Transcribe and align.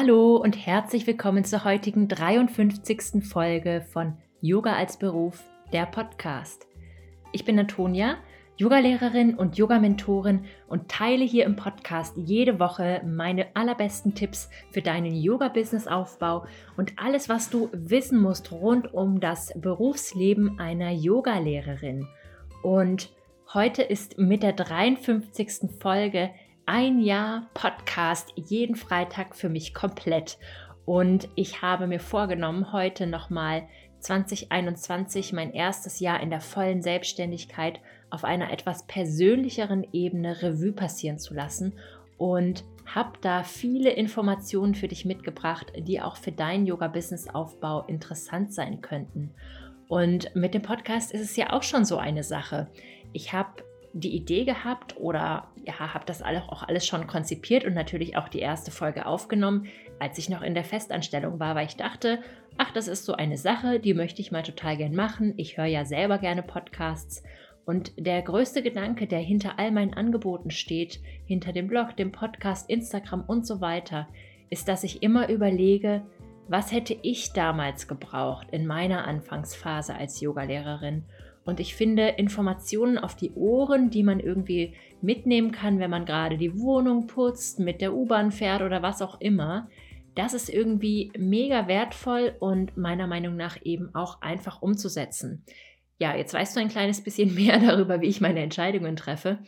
Hallo 0.00 0.36
und 0.36 0.54
herzlich 0.54 1.06
willkommen 1.06 1.44
zur 1.44 1.62
heutigen 1.62 2.08
53. 2.08 3.22
Folge 3.22 3.84
von 3.92 4.16
Yoga 4.40 4.72
als 4.72 4.96
Beruf, 4.96 5.44
der 5.74 5.84
Podcast. 5.84 6.66
Ich 7.32 7.44
bin 7.44 7.58
Antonia, 7.58 8.16
Yogalehrerin 8.56 9.34
und 9.34 9.58
Yogamentorin 9.58 10.46
und 10.68 10.88
teile 10.88 11.22
hier 11.22 11.44
im 11.44 11.54
Podcast 11.54 12.14
jede 12.16 12.58
Woche 12.58 13.02
meine 13.04 13.54
allerbesten 13.54 14.14
Tipps 14.14 14.48
für 14.70 14.80
deinen 14.80 15.14
Yoga-Business-Aufbau 15.14 16.46
und 16.78 16.94
alles, 16.96 17.28
was 17.28 17.50
du 17.50 17.68
wissen 17.74 18.22
musst 18.22 18.52
rund 18.52 18.94
um 18.94 19.20
das 19.20 19.52
Berufsleben 19.54 20.58
einer 20.58 20.92
Yogalehrerin. 20.92 22.08
Und 22.62 23.10
heute 23.52 23.82
ist 23.82 24.16
mit 24.16 24.42
der 24.42 24.54
53. 24.54 25.78
Folge 25.78 26.30
ein 26.70 27.00
Jahr 27.00 27.48
Podcast 27.52 28.32
jeden 28.36 28.76
Freitag 28.76 29.34
für 29.34 29.48
mich 29.48 29.74
komplett. 29.74 30.38
Und 30.84 31.28
ich 31.34 31.62
habe 31.62 31.88
mir 31.88 31.98
vorgenommen, 31.98 32.72
heute 32.72 33.08
nochmal 33.08 33.66
2021, 33.98 35.32
mein 35.32 35.52
erstes 35.52 35.98
Jahr 35.98 36.20
in 36.20 36.30
der 36.30 36.40
vollen 36.40 36.80
Selbstständigkeit, 36.80 37.80
auf 38.08 38.22
einer 38.22 38.52
etwas 38.52 38.86
persönlicheren 38.86 39.84
Ebene 39.92 40.42
Revue 40.42 40.70
passieren 40.70 41.18
zu 41.18 41.34
lassen 41.34 41.72
und 42.18 42.62
habe 42.86 43.18
da 43.20 43.42
viele 43.42 43.90
Informationen 43.90 44.76
für 44.76 44.86
dich 44.86 45.04
mitgebracht, 45.04 45.72
die 45.76 46.00
auch 46.00 46.14
für 46.14 46.30
deinen 46.30 46.66
Yoga-Business-Aufbau 46.66 47.84
interessant 47.88 48.54
sein 48.54 48.80
könnten. 48.80 49.34
Und 49.88 50.36
mit 50.36 50.54
dem 50.54 50.62
Podcast 50.62 51.10
ist 51.10 51.22
es 51.22 51.34
ja 51.34 51.52
auch 51.52 51.64
schon 51.64 51.84
so 51.84 51.96
eine 51.96 52.22
Sache. 52.22 52.68
Ich 53.12 53.32
habe 53.32 53.64
die 53.92 54.14
Idee 54.14 54.44
gehabt 54.44 54.96
oder 54.98 55.48
ja, 55.64 55.94
habe 55.94 56.04
das 56.06 56.22
auch 56.22 56.62
alles 56.62 56.86
schon 56.86 57.06
konzipiert 57.06 57.64
und 57.64 57.74
natürlich 57.74 58.16
auch 58.16 58.28
die 58.28 58.38
erste 58.38 58.70
Folge 58.70 59.06
aufgenommen, 59.06 59.66
als 59.98 60.18
ich 60.18 60.28
noch 60.28 60.42
in 60.42 60.54
der 60.54 60.64
Festanstellung 60.64 61.40
war, 61.40 61.54
weil 61.54 61.66
ich 61.66 61.76
dachte, 61.76 62.20
ach, 62.56 62.70
das 62.72 62.88
ist 62.88 63.04
so 63.04 63.14
eine 63.14 63.36
Sache, 63.36 63.80
die 63.80 63.94
möchte 63.94 64.20
ich 64.20 64.32
mal 64.32 64.42
total 64.42 64.76
gern 64.76 64.94
machen. 64.94 65.34
Ich 65.36 65.56
höre 65.56 65.66
ja 65.66 65.84
selber 65.84 66.18
gerne 66.18 66.42
Podcasts. 66.42 67.22
Und 67.66 67.92
der 67.96 68.22
größte 68.22 68.62
Gedanke, 68.62 69.06
der 69.06 69.20
hinter 69.20 69.58
all 69.58 69.70
meinen 69.70 69.94
Angeboten 69.94 70.50
steht, 70.50 71.00
hinter 71.26 71.52
dem 71.52 71.68
Blog, 71.68 71.96
dem 71.96 72.10
Podcast, 72.10 72.70
Instagram 72.70 73.24
und 73.26 73.46
so 73.46 73.60
weiter, 73.60 74.08
ist, 74.48 74.66
dass 74.66 74.82
ich 74.82 75.02
immer 75.02 75.28
überlege, 75.28 76.02
was 76.48 76.72
hätte 76.72 76.96
ich 77.02 77.32
damals 77.32 77.86
gebraucht 77.86 78.48
in 78.50 78.66
meiner 78.66 79.06
Anfangsphase 79.06 79.94
als 79.94 80.20
Yogalehrerin 80.20 81.04
und 81.44 81.60
ich 81.60 81.74
finde 81.74 82.08
Informationen 82.08 82.98
auf 82.98 83.16
die 83.16 83.32
Ohren, 83.32 83.90
die 83.90 84.02
man 84.02 84.20
irgendwie 84.20 84.74
mitnehmen 85.00 85.52
kann, 85.52 85.78
wenn 85.78 85.90
man 85.90 86.04
gerade 86.04 86.36
die 86.36 86.58
Wohnung 86.58 87.06
putzt, 87.06 87.58
mit 87.58 87.80
der 87.80 87.94
U-Bahn 87.94 88.30
fährt 88.30 88.62
oder 88.62 88.82
was 88.82 89.02
auch 89.02 89.20
immer, 89.20 89.68
das 90.14 90.34
ist 90.34 90.48
irgendwie 90.48 91.12
mega 91.16 91.66
wertvoll 91.66 92.34
und 92.40 92.76
meiner 92.76 93.06
Meinung 93.06 93.36
nach 93.36 93.56
eben 93.62 93.94
auch 93.94 94.20
einfach 94.20 94.60
umzusetzen. 94.60 95.44
Ja, 95.98 96.16
jetzt 96.16 96.34
weißt 96.34 96.56
du 96.56 96.60
ein 96.60 96.68
kleines 96.68 97.02
bisschen 97.02 97.34
mehr 97.36 97.58
darüber, 97.58 98.00
wie 98.00 98.08
ich 98.08 98.20
meine 98.20 98.40
Entscheidungen 98.40 98.96
treffe. 98.96 99.38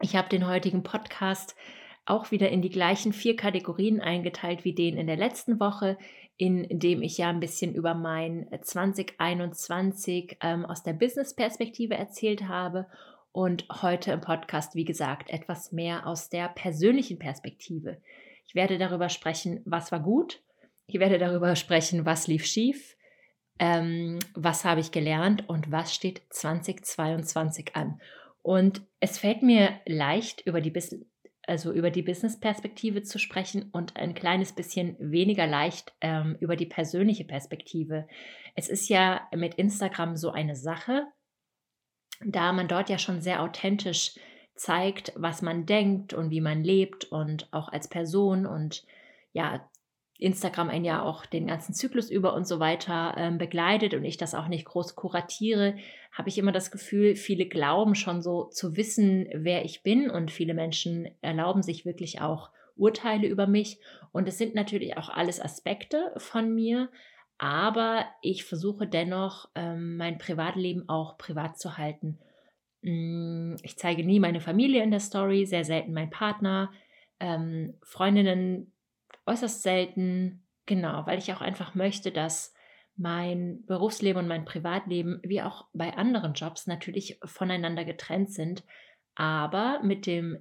Ich 0.00 0.16
habe 0.16 0.28
den 0.28 0.46
heutigen 0.46 0.82
Podcast 0.82 1.54
auch 2.04 2.30
wieder 2.30 2.48
in 2.50 2.62
die 2.62 2.70
gleichen 2.70 3.12
vier 3.12 3.36
Kategorien 3.36 4.00
eingeteilt 4.00 4.64
wie 4.64 4.74
den 4.74 4.96
in 4.96 5.06
der 5.06 5.16
letzten 5.16 5.60
Woche 5.60 5.96
in 6.42 6.66
dem 6.70 7.02
ich 7.02 7.18
ja 7.18 7.28
ein 7.28 7.38
bisschen 7.38 7.72
über 7.72 7.94
mein 7.94 8.48
2021 8.60 10.38
ähm, 10.40 10.64
aus 10.64 10.82
der 10.82 10.94
Business-Perspektive 10.94 11.94
erzählt 11.94 12.48
habe 12.48 12.88
und 13.30 13.66
heute 13.82 14.10
im 14.10 14.20
Podcast, 14.20 14.74
wie 14.74 14.84
gesagt, 14.84 15.30
etwas 15.30 15.70
mehr 15.70 16.06
aus 16.06 16.30
der 16.30 16.48
persönlichen 16.48 17.20
Perspektive. 17.20 18.02
Ich 18.46 18.56
werde 18.56 18.76
darüber 18.76 19.08
sprechen, 19.08 19.60
was 19.64 19.92
war 19.92 20.00
gut. 20.00 20.42
Ich 20.86 20.98
werde 20.98 21.18
darüber 21.18 21.54
sprechen, 21.56 22.04
was 22.06 22.26
lief 22.26 22.44
schief, 22.44 22.96
ähm, 23.60 24.18
was 24.34 24.64
habe 24.64 24.80
ich 24.80 24.90
gelernt 24.90 25.48
und 25.48 25.70
was 25.70 25.94
steht 25.94 26.22
2022 26.30 27.76
an. 27.76 28.00
Und 28.42 28.82
es 28.98 29.18
fällt 29.18 29.42
mir 29.42 29.78
leicht, 29.86 30.40
über 30.44 30.60
die 30.60 30.72
Business 30.72 31.06
also 31.46 31.72
über 31.72 31.90
die 31.90 32.02
Business-Perspektive 32.02 33.02
zu 33.02 33.18
sprechen 33.18 33.70
und 33.72 33.96
ein 33.96 34.14
kleines 34.14 34.52
bisschen 34.52 34.96
weniger 34.98 35.46
leicht 35.46 35.92
ähm, 36.00 36.36
über 36.40 36.56
die 36.56 36.66
persönliche 36.66 37.24
Perspektive. 37.24 38.06
Es 38.54 38.68
ist 38.68 38.88
ja 38.88 39.28
mit 39.34 39.54
Instagram 39.54 40.16
so 40.16 40.30
eine 40.30 40.56
Sache, 40.56 41.06
da 42.24 42.52
man 42.52 42.68
dort 42.68 42.88
ja 42.90 42.98
schon 42.98 43.20
sehr 43.20 43.42
authentisch 43.42 44.18
zeigt, 44.54 45.12
was 45.16 45.42
man 45.42 45.66
denkt 45.66 46.14
und 46.14 46.30
wie 46.30 46.40
man 46.40 46.62
lebt 46.62 47.06
und 47.06 47.48
auch 47.52 47.68
als 47.68 47.88
Person 47.88 48.46
und 48.46 48.84
ja, 49.32 49.68
Instagram 50.22 50.68
ein 50.68 50.84
ja 50.84 51.02
auch 51.02 51.26
den 51.26 51.46
ganzen 51.46 51.74
Zyklus 51.74 52.10
über 52.10 52.34
und 52.34 52.46
so 52.46 52.60
weiter 52.60 53.14
ähm, 53.16 53.38
begleitet 53.38 53.94
und 53.94 54.04
ich 54.04 54.16
das 54.16 54.34
auch 54.34 54.48
nicht 54.48 54.64
groß 54.64 54.94
kuratiere, 54.94 55.76
habe 56.12 56.28
ich 56.28 56.38
immer 56.38 56.52
das 56.52 56.70
Gefühl, 56.70 57.16
viele 57.16 57.46
glauben 57.46 57.94
schon 57.94 58.22
so 58.22 58.44
zu 58.44 58.76
wissen, 58.76 59.28
wer 59.34 59.64
ich 59.64 59.82
bin 59.82 60.10
und 60.10 60.30
viele 60.30 60.54
Menschen 60.54 61.08
erlauben 61.20 61.62
sich 61.62 61.84
wirklich 61.84 62.20
auch 62.20 62.50
Urteile 62.76 63.26
über 63.26 63.46
mich 63.46 63.78
und 64.12 64.28
es 64.28 64.38
sind 64.38 64.54
natürlich 64.54 64.96
auch 64.96 65.08
alles 65.08 65.40
Aspekte 65.40 66.12
von 66.16 66.54
mir, 66.54 66.88
aber 67.38 68.06
ich 68.22 68.44
versuche 68.44 68.86
dennoch 68.86 69.48
ähm, 69.54 69.96
mein 69.96 70.18
Privatleben 70.18 70.88
auch 70.88 71.18
privat 71.18 71.58
zu 71.58 71.76
halten. 71.76 72.18
Mm, 72.82 73.56
ich 73.62 73.76
zeige 73.76 74.04
nie 74.04 74.20
meine 74.20 74.40
Familie 74.40 74.82
in 74.82 74.90
der 74.90 75.00
Story, 75.00 75.46
sehr 75.46 75.64
selten 75.64 75.92
mein 75.92 76.10
Partner. 76.10 76.70
Ähm, 77.20 77.74
Freundinnen 77.82 78.71
äußerst 79.26 79.62
selten, 79.62 80.46
genau, 80.66 81.06
weil 81.06 81.18
ich 81.18 81.32
auch 81.32 81.40
einfach 81.40 81.74
möchte, 81.74 82.12
dass 82.12 82.54
mein 82.96 83.64
Berufsleben 83.66 84.22
und 84.22 84.28
mein 84.28 84.44
Privatleben, 84.44 85.20
wie 85.24 85.42
auch 85.42 85.66
bei 85.72 85.96
anderen 85.96 86.34
Jobs, 86.34 86.66
natürlich 86.66 87.18
voneinander 87.24 87.84
getrennt 87.84 88.32
sind. 88.32 88.64
Aber 89.14 89.80
mit, 89.82 90.06
dem, 90.06 90.38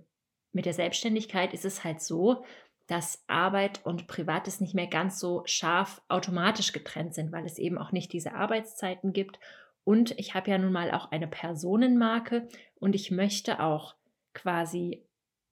mit 0.52 0.66
der 0.66 0.74
Selbstständigkeit 0.74 1.54
ist 1.54 1.66
es 1.66 1.84
halt 1.84 2.02
so, 2.02 2.44
dass 2.88 3.24
Arbeit 3.28 3.86
und 3.86 4.08
Privates 4.08 4.60
nicht 4.60 4.76
mehr 4.76 4.88
ganz 4.88 5.20
so 5.20 5.44
scharf 5.46 6.02
automatisch 6.10 6.74
getrennt 6.74 7.14
sind, 7.14 7.32
weil 7.32 7.46
es 7.46 7.58
eben 7.58 7.78
auch 7.78 7.94
nicht 7.94 8.12
diese 8.12 8.34
Arbeitszeiten 8.34 9.14
gibt. 9.14 9.40
Und 9.84 10.12
ich 10.20 10.36
habe 10.36 10.52
ja 10.52 10.58
nun 10.58 10.74
mal 10.74 10.92
auch 10.92 11.12
eine 11.12 11.28
Personenmarke 11.28 12.50
und 12.80 12.94
ich 12.94 13.10
möchte 13.10 13.62
auch 13.62 13.96
quasi 14.34 15.06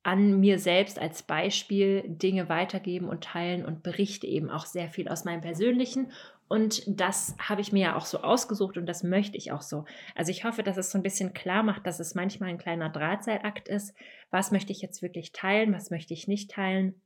an 0.04 0.40
mir 0.40 0.60
selbst 0.60 1.00
als 1.00 1.24
Beispiel 1.24 2.04
Dinge 2.08 2.50
weitergeben 2.50 3.10
und 3.10 3.24
teilen 3.24 3.66
und 3.66 3.84
berichte 3.84 4.28
eben 4.28 4.50
auch 4.50 4.66
sehr 4.66 4.90
viel 4.90 5.10
aus 5.10 5.26
meinem 5.26 5.42
persönlichen. 5.42 6.12
Und 6.48 6.84
das 6.88 7.36
habe 7.38 7.62
ich 7.62 7.72
mir 7.72 7.82
ja 7.82 7.96
auch 7.96 8.06
so 8.06 8.22
ausgesucht 8.22 8.78
und 8.78 8.88
das 8.88 9.04
möchte 9.04 9.38
ich 9.38 9.52
auch 9.52 9.62
so. 9.62 9.86
Also 10.16 10.32
ich 10.32 10.46
hoffe, 10.46 10.64
dass 10.64 10.78
es 10.78 10.90
so 10.90 10.98
ein 10.98 11.04
bisschen 11.04 11.34
klar 11.34 11.62
macht, 11.62 11.86
dass 11.86 12.00
es 12.00 12.16
manchmal 12.16 12.50
ein 12.50 12.58
kleiner 12.58 12.90
Drahtseilakt 12.90 13.68
ist. 13.68 13.94
Was 14.32 14.52
möchte 14.52 14.72
ich 14.72 14.82
jetzt 14.82 15.02
wirklich 15.02 15.32
teilen, 15.32 15.74
was 15.74 15.92
möchte 15.92 16.14
ich 16.14 16.28
nicht 16.28 16.50
teilen? 16.50 17.00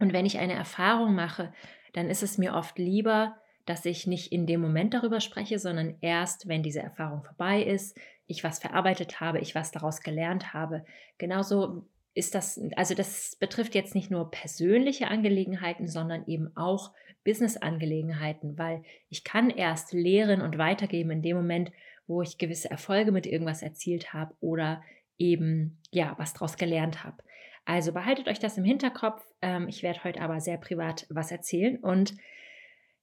Und 0.00 0.12
wenn 0.12 0.26
ich 0.26 0.38
eine 0.38 0.52
Erfahrung 0.52 1.14
mache, 1.14 1.52
dann 1.94 2.10
ist 2.10 2.22
es 2.22 2.36
mir 2.36 2.54
oft 2.54 2.78
lieber, 2.78 3.36
dass 3.64 3.84
ich 3.84 4.06
nicht 4.06 4.32
in 4.32 4.46
dem 4.46 4.60
Moment 4.60 4.92
darüber 4.92 5.20
spreche, 5.20 5.58
sondern 5.58 5.96
erst, 6.00 6.48
wenn 6.48 6.62
diese 6.62 6.80
Erfahrung 6.80 7.22
vorbei 7.22 7.62
ist, 7.62 7.98
ich 8.26 8.44
was 8.44 8.58
verarbeitet 8.58 9.20
habe, 9.20 9.40
ich 9.40 9.54
was 9.54 9.72
daraus 9.72 10.00
gelernt 10.00 10.52
habe. 10.52 10.84
Genauso 11.16 11.86
ist 12.18 12.34
das, 12.34 12.60
also 12.76 12.94
das 12.94 13.36
betrifft 13.36 13.74
jetzt 13.74 13.94
nicht 13.94 14.10
nur 14.10 14.30
persönliche 14.30 15.08
Angelegenheiten, 15.08 15.86
sondern 15.86 16.26
eben 16.26 16.54
auch 16.56 16.92
Business-Angelegenheiten, 17.24 18.58
weil 18.58 18.82
ich 19.08 19.24
kann 19.24 19.50
erst 19.50 19.92
lehren 19.92 20.40
und 20.40 20.58
weitergeben 20.58 21.10
in 21.10 21.22
dem 21.22 21.36
Moment, 21.36 21.70
wo 22.06 22.22
ich 22.22 22.38
gewisse 22.38 22.70
Erfolge 22.70 23.12
mit 23.12 23.26
irgendwas 23.26 23.62
erzielt 23.62 24.12
habe 24.12 24.34
oder 24.40 24.82
eben 25.18 25.78
ja 25.90 26.14
was 26.18 26.32
daraus 26.32 26.56
gelernt 26.56 27.04
habe. 27.04 27.22
Also 27.64 27.92
behaltet 27.92 28.28
euch 28.28 28.38
das 28.38 28.56
im 28.56 28.64
Hinterkopf. 28.64 29.22
Ähm, 29.42 29.68
ich 29.68 29.82
werde 29.82 30.02
heute 30.04 30.20
aber 30.20 30.40
sehr 30.40 30.56
privat 30.56 31.06
was 31.10 31.30
erzählen 31.30 31.76
und 31.76 32.14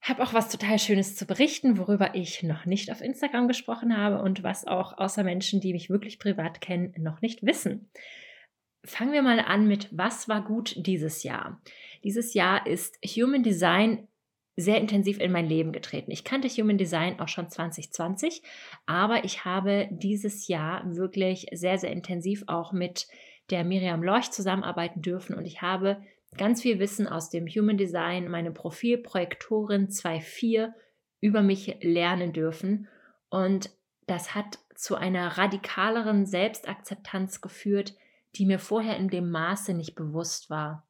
habe 0.01 0.23
auch 0.23 0.33
was 0.33 0.49
total 0.49 0.77
Schönes 0.77 1.15
zu 1.15 1.25
berichten, 1.25 1.77
worüber 1.77 2.15
ich 2.15 2.43
noch 2.43 2.65
nicht 2.65 2.91
auf 2.91 3.01
Instagram 3.01 3.47
gesprochen 3.47 3.95
habe 3.95 4.21
und 4.21 4.43
was 4.43 4.67
auch 4.67 4.97
außer 4.97 5.23
Menschen, 5.23 5.61
die 5.61 5.73
mich 5.73 5.89
wirklich 5.89 6.19
privat 6.19 6.61
kennen, 6.61 6.93
noch 6.97 7.21
nicht 7.21 7.45
wissen. 7.45 7.89
Fangen 8.85 9.13
wir 9.13 9.21
mal 9.21 9.39
an 9.39 9.67
mit, 9.67 9.89
was 9.91 10.29
war 10.29 10.43
gut 10.43 10.75
dieses 10.77 11.23
Jahr? 11.23 11.61
Dieses 12.03 12.33
Jahr 12.33 12.67
ist 12.67 12.97
Human 13.03 13.43
Design 13.43 14.07
sehr 14.55 14.79
intensiv 14.79 15.19
in 15.19 15.31
mein 15.31 15.47
Leben 15.47 15.73
getreten. 15.73 16.11
Ich 16.11 16.23
kannte 16.23 16.47
Human 16.47 16.77
Design 16.77 17.19
auch 17.19 17.27
schon 17.27 17.49
2020, 17.49 18.41
aber 18.85 19.25
ich 19.25 19.43
habe 19.43 19.89
dieses 19.91 20.47
Jahr 20.47 20.83
wirklich 20.95 21.47
sehr, 21.51 21.77
sehr 21.77 21.91
intensiv 21.91 22.43
auch 22.47 22.71
mit 22.71 23.07
der 23.49 23.63
Miriam 23.63 24.01
Lorch 24.01 24.31
zusammenarbeiten 24.31 25.01
dürfen 25.01 25.35
und 25.35 25.45
ich 25.45 25.61
habe 25.61 26.01
ganz 26.37 26.61
viel 26.61 26.79
Wissen 26.79 27.07
aus 27.07 27.29
dem 27.29 27.47
Human 27.47 27.77
Design, 27.77 28.29
meine 28.29 28.51
Profilprojektorin 28.51 29.89
2.4 29.89 30.73
über 31.21 31.41
mich 31.41 31.77
lernen 31.81 32.33
dürfen 32.33 32.87
und 33.29 33.69
das 34.07 34.35
hat 34.35 34.59
zu 34.75 34.95
einer 34.95 35.37
radikaleren 35.37 36.25
Selbstakzeptanz 36.25 37.41
geführt, 37.41 37.95
die 38.35 38.45
mir 38.45 38.59
vorher 38.59 38.97
in 38.97 39.09
dem 39.09 39.31
Maße 39.31 39.73
nicht 39.73 39.95
bewusst 39.95 40.49
war. 40.49 40.87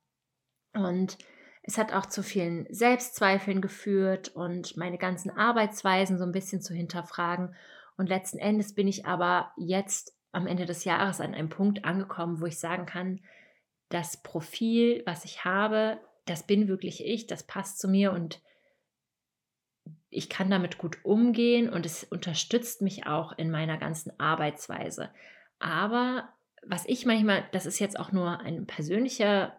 Und 0.74 1.18
Es 1.68 1.80
hat 1.80 1.94
auch 1.94 2.06
zu 2.06 2.22
vielen 2.22 2.68
Selbstzweifeln 2.70 3.60
geführt 3.60 4.30
und 4.30 4.78
meine 4.78 5.00
ganzen 5.00 5.32
Arbeitsweisen 5.32 6.20
so 6.20 6.24
ein 6.24 6.32
bisschen 6.32 6.62
zu 6.62 6.76
hinterfragen. 6.76 7.56
Und 7.98 8.08
letzten 8.08 8.38
Endes 8.38 8.76
bin 8.76 8.88
ich 8.88 9.08
aber 9.08 9.52
jetzt 9.58 10.16
am 10.32 10.46
Ende 10.46 10.66
des 10.66 10.84
Jahres 10.84 11.22
an 11.22 11.34
einem 11.34 11.50
Punkt 11.50 11.84
angekommen, 11.84 12.40
wo 12.40 12.46
ich 12.46 12.60
sagen 12.60 12.86
kann, 12.86 13.22
das 13.90 14.22
Profil, 14.22 15.02
was 15.08 15.26
ich 15.26 15.44
habe, 15.44 16.00
das 16.26 16.46
bin 16.46 16.68
wirklich 16.68 17.04
ich, 17.04 17.26
das 17.26 17.44
passt 17.44 17.80
zu 17.80 17.88
mir 17.88 18.12
und 18.12 18.42
ich 20.10 20.30
kann 20.30 20.52
damit 20.52 20.78
gut 20.78 21.04
umgehen 21.04 21.68
und 21.68 21.86
es 21.86 22.04
unterstützt 22.04 22.84
mich 22.84 23.08
auch 23.08 23.32
in 23.38 23.50
meiner 23.50 23.78
ganzen 23.78 24.18
Arbeitsweise. 24.20 25.10
Aber 25.58 26.30
was 26.68 26.86
ich 26.86 27.06
manchmal, 27.06 27.46
das 27.52 27.66
ist 27.66 27.80
jetzt 27.80 28.00
auch 28.00 28.12
nur 28.12 28.40
eine 28.40 28.62
persönliche 28.64 29.54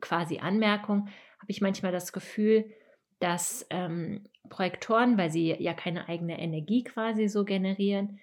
quasi 0.00 0.38
Anmerkung, 0.38 1.08
habe 1.38 1.50
ich 1.50 1.60
manchmal 1.60 1.92
das 1.92 2.12
Gefühl, 2.12 2.70
dass 3.18 3.66
ähm, 3.70 4.24
Projektoren, 4.48 5.16
weil 5.18 5.30
sie 5.30 5.54
ja 5.58 5.74
keine 5.74 6.08
eigene 6.08 6.38
Energie 6.38 6.84
quasi 6.84 7.28
so 7.28 7.44
generieren, 7.44 8.20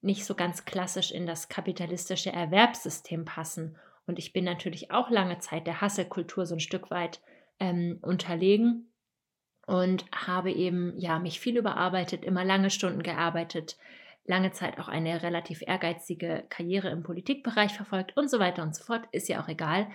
nicht 0.00 0.24
so 0.24 0.34
ganz 0.34 0.64
klassisch 0.64 1.12
in 1.12 1.26
das 1.26 1.48
kapitalistische 1.48 2.32
Erwerbssystem 2.32 3.24
passen. 3.24 3.78
Und 4.06 4.18
ich 4.18 4.32
bin 4.32 4.44
natürlich 4.44 4.90
auch 4.90 5.10
lange 5.10 5.38
Zeit 5.38 5.66
der 5.66 5.80
Hasselkultur 5.80 6.44
so 6.44 6.56
ein 6.56 6.60
Stück 6.60 6.90
weit 6.90 7.20
ähm, 7.60 7.98
unterlegen 8.02 8.92
und 9.66 10.04
habe 10.12 10.50
eben 10.50 10.98
ja 10.98 11.20
mich 11.20 11.38
viel 11.38 11.56
überarbeitet, 11.56 12.24
immer 12.24 12.44
lange 12.44 12.70
Stunden 12.70 13.02
gearbeitet, 13.02 13.76
lange 14.24 14.52
Zeit 14.52 14.78
auch 14.78 14.88
eine 14.88 15.22
relativ 15.22 15.62
ehrgeizige 15.66 16.44
Karriere 16.48 16.90
im 16.90 17.02
Politikbereich 17.02 17.72
verfolgt 17.72 18.16
und 18.16 18.30
so 18.30 18.38
weiter 18.38 18.62
und 18.62 18.74
so 18.74 18.84
fort, 18.84 19.02
ist 19.12 19.28
ja 19.28 19.42
auch 19.42 19.48
egal. 19.48 19.88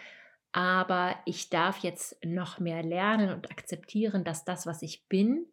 Aber 0.51 1.15
ich 1.25 1.49
darf 1.49 1.79
jetzt 1.79 2.17
noch 2.25 2.59
mehr 2.59 2.83
lernen 2.83 3.31
und 3.31 3.51
akzeptieren, 3.51 4.23
dass 4.23 4.43
das, 4.43 4.65
was 4.65 4.81
ich 4.81 5.07
bin, 5.07 5.45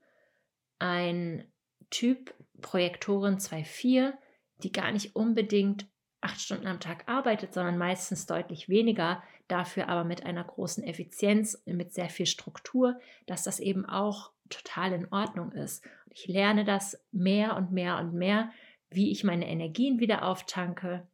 ein 0.78 1.50
Typ 1.90 2.34
Projektoren 2.60 3.38
2.4, 3.38 4.12
die 4.58 4.72
gar 4.72 4.92
nicht 4.92 5.14
unbedingt 5.14 5.86
acht 6.20 6.40
Stunden 6.40 6.66
am 6.66 6.80
Tag 6.80 7.04
arbeitet, 7.06 7.52
sondern 7.52 7.76
meistens 7.76 8.26
deutlich 8.26 8.68
weniger, 8.68 9.22
dafür 9.46 9.88
aber 9.88 10.04
mit 10.04 10.24
einer 10.24 10.42
großen 10.42 10.82
Effizienz, 10.82 11.62
mit 11.66 11.92
sehr 11.92 12.08
viel 12.08 12.26
Struktur, 12.26 12.98
dass 13.26 13.44
das 13.44 13.60
eben 13.60 13.84
auch 13.84 14.32
total 14.48 14.92
in 14.92 15.12
Ordnung 15.12 15.52
ist. 15.52 15.84
Ich 16.10 16.26
lerne 16.26 16.64
das 16.64 17.02
mehr 17.12 17.56
und 17.56 17.72
mehr 17.72 17.98
und 17.98 18.14
mehr, 18.14 18.50
wie 18.90 19.10
ich 19.10 19.24
meine 19.24 19.48
Energien 19.48 19.98
wieder 19.98 20.24
auftanke, 20.24 21.06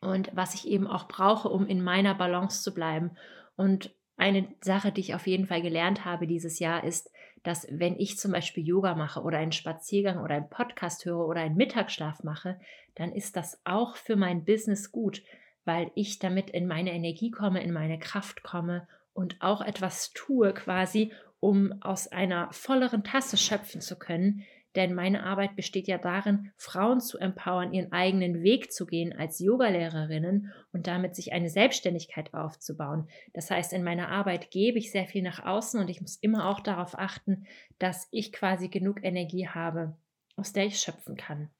und 0.00 0.30
was 0.34 0.54
ich 0.54 0.68
eben 0.68 0.86
auch 0.86 1.08
brauche, 1.08 1.48
um 1.48 1.66
in 1.66 1.82
meiner 1.82 2.14
Balance 2.14 2.62
zu 2.62 2.72
bleiben. 2.72 3.12
Und 3.56 3.94
eine 4.16 4.48
Sache, 4.60 4.92
die 4.92 5.00
ich 5.00 5.14
auf 5.14 5.26
jeden 5.26 5.46
Fall 5.46 5.62
gelernt 5.62 6.04
habe 6.04 6.26
dieses 6.26 6.58
Jahr, 6.58 6.84
ist, 6.84 7.10
dass 7.42 7.66
wenn 7.70 7.98
ich 7.98 8.18
zum 8.18 8.32
Beispiel 8.32 8.66
Yoga 8.66 8.94
mache 8.94 9.22
oder 9.22 9.38
einen 9.38 9.52
Spaziergang 9.52 10.18
oder 10.22 10.34
einen 10.34 10.50
Podcast 10.50 11.04
höre 11.04 11.26
oder 11.26 11.40
einen 11.40 11.56
Mittagsschlaf 11.56 12.24
mache, 12.24 12.58
dann 12.94 13.12
ist 13.12 13.36
das 13.36 13.60
auch 13.64 13.96
für 13.96 14.16
mein 14.16 14.44
Business 14.44 14.90
gut, 14.90 15.22
weil 15.64 15.90
ich 15.94 16.18
damit 16.18 16.50
in 16.50 16.66
meine 16.66 16.92
Energie 16.92 17.30
komme, 17.30 17.62
in 17.62 17.72
meine 17.72 17.98
Kraft 17.98 18.42
komme 18.42 18.88
und 19.12 19.36
auch 19.40 19.60
etwas 19.60 20.12
tue 20.12 20.52
quasi, 20.52 21.12
um 21.40 21.74
aus 21.82 22.08
einer 22.08 22.52
volleren 22.52 23.04
Tasse 23.04 23.36
schöpfen 23.36 23.80
zu 23.80 23.98
können, 23.98 24.44
denn 24.74 24.94
meine 24.94 25.24
Arbeit 25.24 25.56
besteht 25.56 25.88
ja 25.88 25.98
darin, 25.98 26.52
Frauen 26.56 27.00
zu 27.00 27.18
empowern, 27.18 27.72
ihren 27.72 27.90
eigenen 27.90 28.42
Weg 28.42 28.70
zu 28.70 28.86
gehen 28.86 29.12
als 29.12 29.40
Yogalehrerinnen 29.40 30.52
und 30.72 30.86
damit 30.86 31.16
sich 31.16 31.32
eine 31.32 31.48
Selbstständigkeit 31.48 32.34
aufzubauen. 32.34 33.08
Das 33.32 33.50
heißt, 33.50 33.72
in 33.72 33.82
meiner 33.82 34.08
Arbeit 34.10 34.50
gebe 34.50 34.78
ich 34.78 34.92
sehr 34.92 35.06
viel 35.06 35.22
nach 35.22 35.44
außen 35.44 35.80
und 35.80 35.88
ich 35.88 36.00
muss 36.00 36.16
immer 36.16 36.48
auch 36.48 36.60
darauf 36.60 36.98
achten, 36.98 37.46
dass 37.78 38.08
ich 38.10 38.30
quasi 38.30 38.68
genug 38.68 39.02
Energie 39.02 39.48
habe, 39.48 39.96
aus 40.36 40.52
der 40.52 40.66
ich 40.66 40.78
schöpfen 40.78 41.16
kann. 41.16 41.50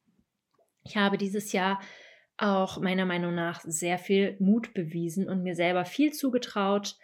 Ich 0.85 0.97
habe 0.97 1.19
dieses 1.19 1.53
Jahr 1.53 1.81
auch 2.37 2.79
meiner 2.81 3.05
Meinung 3.05 3.35
nach 3.35 3.63
sehr 3.63 3.99
viel 3.99 4.37
Mut 4.39 4.75
bewiesen 4.75 5.29
und 5.29 5.43
mir 5.43 5.57
selber 5.57 5.85
viel 5.85 6.13
zugetraut. 6.13 6.97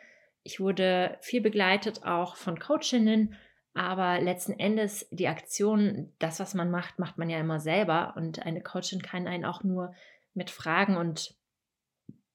Ich 0.44 0.60
wurde 0.60 1.18
viel 1.20 1.40
begleitet 1.40 2.04
auch 2.04 2.36
von 2.36 2.58
Coachinnen 2.58 3.34
aber 3.74 4.20
letzten 4.20 4.52
Endes, 4.52 5.08
die 5.10 5.26
Aktion, 5.26 6.12
das, 6.20 6.38
was 6.38 6.54
man 6.54 6.70
macht, 6.70 7.00
macht 7.00 7.18
man 7.18 7.28
ja 7.28 7.40
immer 7.40 7.58
selber. 7.58 8.14
Und 8.16 8.46
eine 8.46 8.62
Coachin 8.62 9.02
kann 9.02 9.26
einen 9.26 9.44
auch 9.44 9.64
nur 9.64 9.92
mit 10.32 10.50
Fragen 10.50 10.96
und 10.96 11.34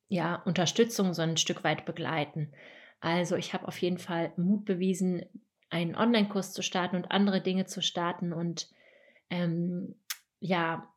ja, 0.10 0.36
Unterstützung 0.36 1.14
so 1.14 1.22
ein 1.22 1.38
Stück 1.38 1.64
weit 1.64 1.86
begleiten. 1.86 2.52
Also 3.00 3.38
ich 3.38 3.54
habe 3.54 3.68
auf 3.68 3.78
jeden 3.78 4.00
Fall 4.00 4.34
Mut 4.36 4.66
bewiesen, 4.66 5.24
einen 5.70 5.96
Online-Kurs 5.96 6.52
zu 6.52 6.62
starten 6.62 6.98
und 6.98 7.12
andere 7.12 7.42
Dinge 7.42 7.66
zu 7.66 7.82
starten 7.82 8.34
und 8.34 8.68
ähm, 9.30 9.96
ja, 10.40 10.92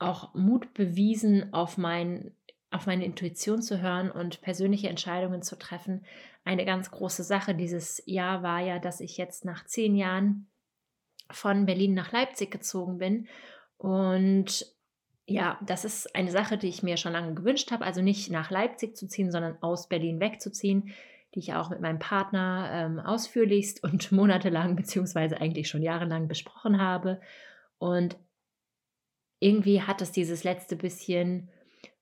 auch 0.00 0.34
Mut 0.34 0.74
bewiesen, 0.74 1.52
auf 1.52 1.76
mein 1.76 2.34
auf 2.70 2.86
meine 2.86 3.04
Intuition 3.04 3.62
zu 3.62 3.80
hören 3.80 4.10
und 4.10 4.40
persönliche 4.42 4.88
Entscheidungen 4.88 5.42
zu 5.42 5.58
treffen. 5.58 6.04
Eine 6.44 6.64
ganz 6.64 6.90
große 6.90 7.24
Sache 7.24 7.54
dieses 7.54 8.02
Jahr 8.06 8.42
war 8.42 8.60
ja, 8.60 8.78
dass 8.78 9.00
ich 9.00 9.16
jetzt 9.16 9.44
nach 9.44 9.64
zehn 9.64 9.96
Jahren 9.96 10.48
von 11.30 11.66
Berlin 11.66 11.94
nach 11.94 12.12
Leipzig 12.12 12.50
gezogen 12.50 12.98
bin. 12.98 13.28
Und 13.76 14.66
ja, 15.26 15.58
das 15.64 15.84
ist 15.84 16.14
eine 16.14 16.30
Sache, 16.30 16.58
die 16.58 16.68
ich 16.68 16.82
mir 16.82 16.96
schon 16.96 17.12
lange 17.12 17.34
gewünscht 17.34 17.70
habe. 17.70 17.84
Also 17.84 18.02
nicht 18.02 18.30
nach 18.30 18.50
Leipzig 18.50 18.96
zu 18.96 19.06
ziehen, 19.08 19.30
sondern 19.30 19.60
aus 19.62 19.88
Berlin 19.88 20.20
wegzuziehen, 20.20 20.92
die 21.34 21.40
ich 21.40 21.54
auch 21.54 21.70
mit 21.70 21.80
meinem 21.80 21.98
Partner 21.98 22.70
ähm, 22.72 23.00
ausführlichst 23.00 23.82
und 23.84 24.12
monatelang, 24.12 24.76
beziehungsweise 24.76 25.40
eigentlich 25.40 25.68
schon 25.68 25.82
jahrelang 25.82 26.28
besprochen 26.28 26.80
habe. 26.80 27.20
Und 27.78 28.16
irgendwie 29.40 29.82
hat 29.82 30.02
es 30.02 30.12
dieses 30.12 30.44
letzte 30.44 30.76
bisschen 30.76 31.48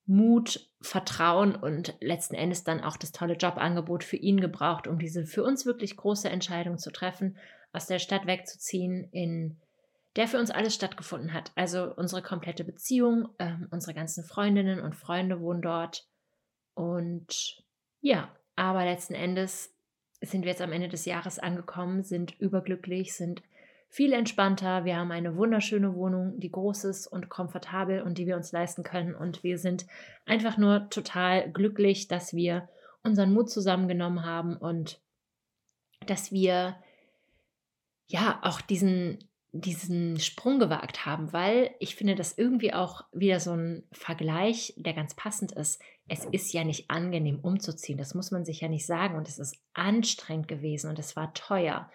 Mut, 0.09 0.71
Vertrauen 0.81 1.55
und 1.55 1.95
letzten 2.01 2.35
Endes 2.35 2.65
dann 2.65 2.83
auch 2.83 2.97
das 2.97 3.13
tolle 3.13 3.35
Jobangebot 3.35 4.03
für 4.03 4.17
ihn 4.17 4.41
gebraucht, 4.41 4.89
um 4.89 4.99
diese 4.99 5.27
für 5.27 5.45
uns 5.45 5.67
wirklich 5.67 5.97
große 5.97 6.31
Entscheidung 6.31 6.79
zu 6.79 6.91
treffen, 6.91 7.37
aus 7.73 7.87
der 7.87 7.99
Stadt 7.99 8.27
wegzuziehen, 8.27 9.09
in 9.13 9.59
der 10.17 10.27
für 10.27 10.39
uns 10.39 10.51
alles 10.51 10.75
stattgefunden 10.75 11.35
hat. 11.35 11.53
Also 11.57 11.95
unsere 11.95 12.23
komplette 12.23 12.65
Beziehung, 12.65 13.29
äh, 13.37 13.53
unsere 13.71 13.93
ganzen 13.93 14.25
Freundinnen 14.25 14.81
und 14.81 14.97
Freunde 14.97 15.41
wohnen 15.41 15.61
dort. 15.61 16.09
Und 16.75 17.63
ja, 18.01 18.35
aber 18.57 18.87
letzten 18.87 19.15
Endes 19.15 19.75
sind 20.23 20.43
wir 20.43 20.53
jetzt 20.53 20.63
am 20.63 20.73
Ende 20.73 20.89
des 20.89 21.05
Jahres 21.05 21.39
angekommen, 21.39 22.03
sind 22.03 22.39
überglücklich, 22.41 23.15
sind 23.15 23.43
viel 23.89 24.13
entspannter. 24.13 24.85
Wir 24.85 24.97
haben 24.97 25.11
eine 25.11 25.37
wunderschöne 25.37 25.95
Wohnung, 25.95 26.39
die 26.39 26.51
groß 26.51 26.85
ist 26.85 27.07
und 27.07 27.29
komfortabel 27.29 28.03
und 28.03 28.19
die 28.19 28.27
wir 28.27 28.37
uns 28.37 28.53
leisten 28.53 28.83
können. 28.83 29.15
Und 29.15 29.43
wir 29.43 29.59
sind 29.59 29.87
einfach 30.27 30.59
nur 30.59 30.91
total 30.91 31.51
glücklich, 31.51 32.07
dass 32.07 32.35
wir 32.35 32.69
unseren 33.03 33.33
Mut 33.33 33.51
zusammengenommen 33.51 34.25
haben 34.25 34.57
und 34.57 35.01
dass 36.07 36.33
wir 36.33 36.77
ja 38.07 38.39
auch 38.43 38.61
diesen, 38.61 39.19
diesen 39.53 40.21
Sprung 40.21 40.59
gewagt 40.59 41.07
haben, 41.07 41.33
weil 41.33 41.75
ich 41.81 41.97
finde 41.97 42.15
das 42.15 42.37
irgendwie 42.37 42.75
auch 42.75 43.05
wieder 43.13 43.41
so 43.41 43.53
ein 43.53 43.85
Vergleich, 43.93 44.75
der 44.77 44.93
ganz 44.93 45.15
passend 45.15 45.53
ist. 45.53 45.81
Es 46.09 46.25
ist 46.27 46.53
ja 46.53 46.65
nicht 46.65 46.91
angenehm 46.91 47.41
umzuziehen, 47.41 47.99
das 47.99 48.15
muss 48.15 48.31
man 48.31 48.45
sich 48.45 48.61
ja 48.61 48.69
nicht 48.69 48.87
sagen 48.87 49.17
und 49.17 49.29
es 49.29 49.39
ist 49.39 49.57
anstrengend 49.75 50.49
gewesen 50.49 50.91
und 50.91 50.99
es 50.99 51.17
war 51.17 51.33
teuer. 51.35 51.91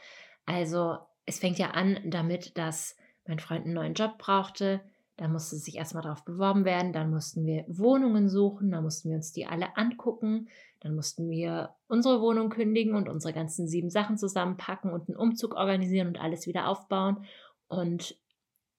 Also 0.45 0.97
es 1.25 1.39
fängt 1.39 1.57
ja 1.57 1.71
an 1.71 1.99
damit, 2.05 2.57
dass 2.57 2.95
mein 3.25 3.39
Freund 3.39 3.65
einen 3.65 3.73
neuen 3.73 3.93
Job 3.93 4.17
brauchte. 4.17 4.81
Da 5.15 5.27
musste 5.27 5.55
sich 5.57 5.75
erstmal 5.75 6.03
darauf 6.03 6.25
beworben 6.25 6.65
werden. 6.65 6.91
Dann 6.91 7.11
mussten 7.11 7.45
wir 7.45 7.65
Wohnungen 7.67 8.29
suchen. 8.29 8.71
Dann 8.71 8.83
mussten 8.83 9.09
wir 9.09 9.17
uns 9.17 9.31
die 9.31 9.45
alle 9.45 9.77
angucken. 9.77 10.49
Dann 10.79 10.95
mussten 10.95 11.29
wir 11.29 11.75
unsere 11.87 12.19
Wohnung 12.19 12.49
kündigen 12.49 12.95
und 12.95 13.07
unsere 13.07 13.33
ganzen 13.33 13.67
sieben 13.67 13.89
Sachen 13.89 14.17
zusammenpacken 14.17 14.91
und 14.91 15.07
einen 15.07 15.17
Umzug 15.17 15.55
organisieren 15.55 16.07
und 16.07 16.19
alles 16.19 16.47
wieder 16.47 16.67
aufbauen. 16.67 17.25
Und 17.67 18.17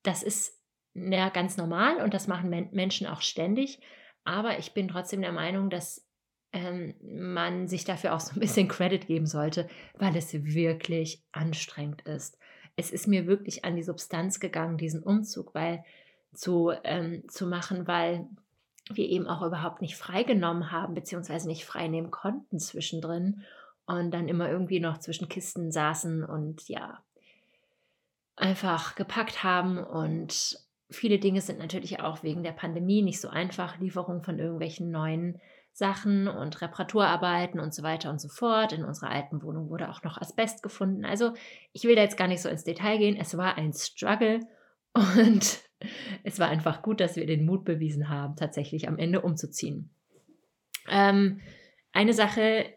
das 0.03 0.23
ist 0.23 0.61
ja 0.95 1.31
ganz 1.31 1.57
normal 1.57 2.03
und 2.03 2.15
das 2.15 2.29
machen 2.29 2.51
Menschen 2.73 3.07
auch 3.07 3.23
ständig. 3.23 3.81
Aber 4.25 4.59
ich 4.59 4.75
bin 4.75 4.89
trotzdem 4.89 5.23
der 5.23 5.33
Meinung, 5.33 5.71
dass 5.71 6.07
ähm, 6.55 6.95
man 7.03 7.67
sich 7.67 7.85
dafür 7.85 8.15
auch 8.15 8.21
so 8.21 8.33
ein 8.35 8.41
bisschen 8.41 8.69
Credit 8.69 9.07
geben 9.07 9.27
sollte, 9.27 9.69
weil 9.99 10.17
es 10.17 10.33
wirklich 10.33 11.23
anstrengend 11.33 12.03
ist. 12.03 12.39
Es 12.77 12.91
ist 12.91 13.09
mir 13.09 13.27
wirklich 13.27 13.65
an 13.65 13.77
die 13.77 13.83
Substanz 13.83 14.41
gegangen, 14.41 14.79
diesen 14.79 15.03
Umzug 15.03 15.55
weil, 15.55 15.85
zu, 16.33 16.73
ähm, 16.85 17.29
zu 17.29 17.47
machen, 17.47 17.87
weil 17.87 18.27
wir 18.93 19.09
eben 19.09 19.27
auch 19.27 19.43
überhaupt 19.43 19.83
nicht 19.83 19.97
freigenommen 19.97 20.71
haben, 20.71 20.95
beziehungsweise 20.95 21.49
nicht 21.49 21.65
frei 21.65 21.89
nehmen 21.89 22.11
konnten 22.11 22.59
zwischendrin 22.59 23.43
und 23.87 24.13
dann 24.13 24.29
immer 24.29 24.49
irgendwie 24.49 24.81
noch 24.81 24.99
zwischen 24.99 25.29
Kisten 25.29 25.73
saßen 25.73 26.25
und 26.25 26.69
ja, 26.69 27.03
einfach 28.37 28.95
gepackt 28.95 29.43
haben 29.43 29.79
und 29.79 30.59
viele 30.91 31.19
Dinge 31.19 31.41
sind 31.41 31.59
natürlich 31.59 32.01
auch 32.01 32.23
wegen 32.23 32.43
der 32.43 32.53
Pandemie 32.53 33.03
nicht 33.03 33.21
so 33.21 33.29
einfach. 33.29 33.79
Lieferung 33.79 34.23
von 34.23 34.39
irgendwelchen 34.39 34.91
neuen 34.91 35.41
Sachen 35.75 36.29
und 36.29 36.61
Reparaturarbeiten 36.63 37.59
und 37.59 37.75
so 37.75 37.83
weiter 37.83 38.09
und 38.09 38.21
so 38.21 38.29
fort. 38.29 38.73
In 38.73 38.85
unserer 38.85 39.11
alten 39.11 39.43
Wohnung 39.43 39.69
wurde 39.69 39.91
auch 39.91 40.05
noch 40.05 40.21
Asbest 40.21 40.63
gefunden. 40.63 41.05
Also 41.05 41.33
ich 41.73 41.83
will 41.83 41.97
da 41.97 42.03
jetzt 42.03 42.17
gar 42.17 42.29
nicht 42.29 42.43
so 42.43 42.49
ins 42.49 42.63
Detail 42.63 42.99
gehen. 42.99 43.17
Es 43.17 43.37
war 43.37 43.57
ein 43.57 43.73
Struggle 43.73 44.41
und 44.95 45.61
es 46.23 46.39
war 46.39 46.49
einfach 46.49 46.83
gut, 46.83 47.01
dass 47.01 47.17
wir 47.17 47.27
den 47.27 47.45
Mut 47.45 47.65
bewiesen 47.65 48.09
haben, 48.09 48.37
tatsächlich 48.37 48.87
am 48.87 48.99
Ende 48.99 49.21
umzuziehen. 49.21 49.91
Ähm, 50.89 51.41
eine 51.93 52.15
Sache, 52.15 52.73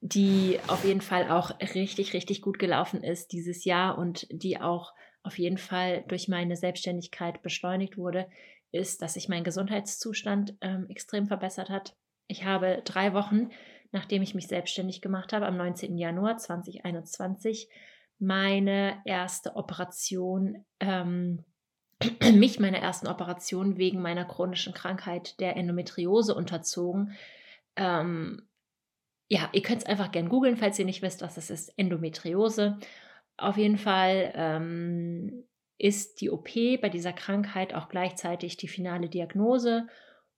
die 0.00 0.58
auf 0.66 0.84
jeden 0.84 1.00
Fall 1.00 1.30
auch 1.30 1.60
richtig, 1.60 2.14
richtig 2.14 2.42
gut 2.42 2.58
gelaufen 2.58 3.04
ist 3.04 3.30
dieses 3.30 3.64
Jahr 3.64 3.96
und 3.96 4.26
die 4.30 4.60
auch 4.60 4.92
auf 5.22 5.38
jeden 5.38 5.58
Fall 5.58 6.04
durch 6.08 6.26
meine 6.26 6.56
Selbstständigkeit 6.56 7.42
beschleunigt 7.42 7.96
wurde, 7.96 8.26
ist, 8.72 9.02
dass 9.02 9.14
sich 9.14 9.28
mein 9.28 9.44
Gesundheitszustand 9.44 10.56
ähm, 10.60 10.86
extrem 10.88 11.28
verbessert 11.28 11.70
hat. 11.70 11.94
Ich 12.28 12.44
habe 12.44 12.82
drei 12.84 13.14
Wochen, 13.14 13.50
nachdem 13.90 14.22
ich 14.22 14.34
mich 14.34 14.46
selbstständig 14.46 15.00
gemacht 15.00 15.32
habe, 15.32 15.46
am 15.46 15.56
19. 15.56 15.96
Januar 15.96 16.36
2021, 16.36 17.68
meine 18.18 19.00
erste 19.04 19.56
Operation, 19.56 20.64
ähm, 20.78 21.44
mich 22.34 22.60
meiner 22.60 22.78
ersten 22.78 23.06
Operation 23.06 23.78
wegen 23.78 24.02
meiner 24.02 24.26
chronischen 24.26 24.74
Krankheit 24.74 25.40
der 25.40 25.56
Endometriose 25.56 26.34
unterzogen. 26.34 27.12
Ähm, 27.76 28.48
ja, 29.28 29.48
ihr 29.52 29.62
könnt 29.62 29.82
es 29.82 29.86
einfach 29.86 30.12
gern 30.12 30.28
googeln, 30.28 30.56
falls 30.56 30.78
ihr 30.78 30.84
nicht 30.84 31.02
wisst, 31.02 31.22
was 31.22 31.36
es 31.36 31.50
ist. 31.50 31.72
Endometriose. 31.78 32.78
Auf 33.36 33.56
jeden 33.56 33.78
Fall 33.78 34.32
ähm, 34.34 35.44
ist 35.78 36.20
die 36.20 36.30
OP 36.30 36.50
bei 36.80 36.88
dieser 36.88 37.12
Krankheit 37.12 37.74
auch 37.74 37.88
gleichzeitig 37.88 38.56
die 38.56 38.68
finale 38.68 39.08
Diagnose 39.08 39.86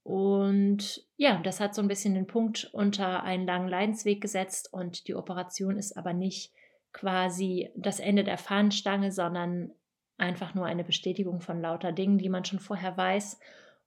und 0.03 1.05
ja, 1.17 1.41
das 1.43 1.61
hat 1.61 1.75
so 1.75 1.83
ein 1.83 1.89
bisschen 1.89 2.15
den 2.15 2.27
Punkt 2.27 2.71
unter 2.73 3.23
einen 3.23 3.47
langen 3.47 3.69
Leidensweg 3.69 4.21
gesetzt 4.21 4.73
und 4.73 5.09
die 5.09 5.15
Operation 5.15 5.77
ist 5.77 5.97
aber 5.97 6.13
nicht 6.13 6.53
quasi 6.93 7.71
das 7.77 8.01
Ende 8.01 8.25
der 8.25 8.39
Fahnenstange, 8.39 9.13
sondern 9.13 9.73
einfach 10.19 10.55
nur 10.55 10.67
eine 10.67 10.85
Bestätigung 10.85 11.41
von 11.41 11.61
lauter 11.61 11.93
Dingen, 11.93 12.19
die 12.19 12.29
man 12.29 12.45
schon 12.45 12.59
vorher 12.59 12.97
weiß. 12.97 13.39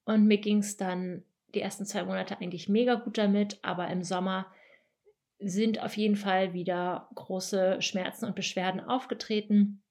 Und 0.06 0.26
mir 0.26 0.38
ging 0.38 0.60
es 0.60 0.78
dann 0.78 1.24
die 1.54 1.62
ersten 1.62 1.86
zwei 1.86 2.04
Monate 2.04 2.40
eigentlich 2.40 2.70
mega 2.70 2.96
gut 2.96 3.18
damit, 3.18 3.60
aber 3.62 3.88
im 3.90 4.04
Sommer 4.04 4.48
sind 5.40 5.82
auf 5.82 5.96
jeden 5.98 6.16
Fall 6.16 6.54
wieder 6.54 7.10
große 7.16 7.82
Schmerzen 7.82 8.26
und 8.26 8.36
Beschwerden 8.36 8.82
aufgetreten. 8.82 9.83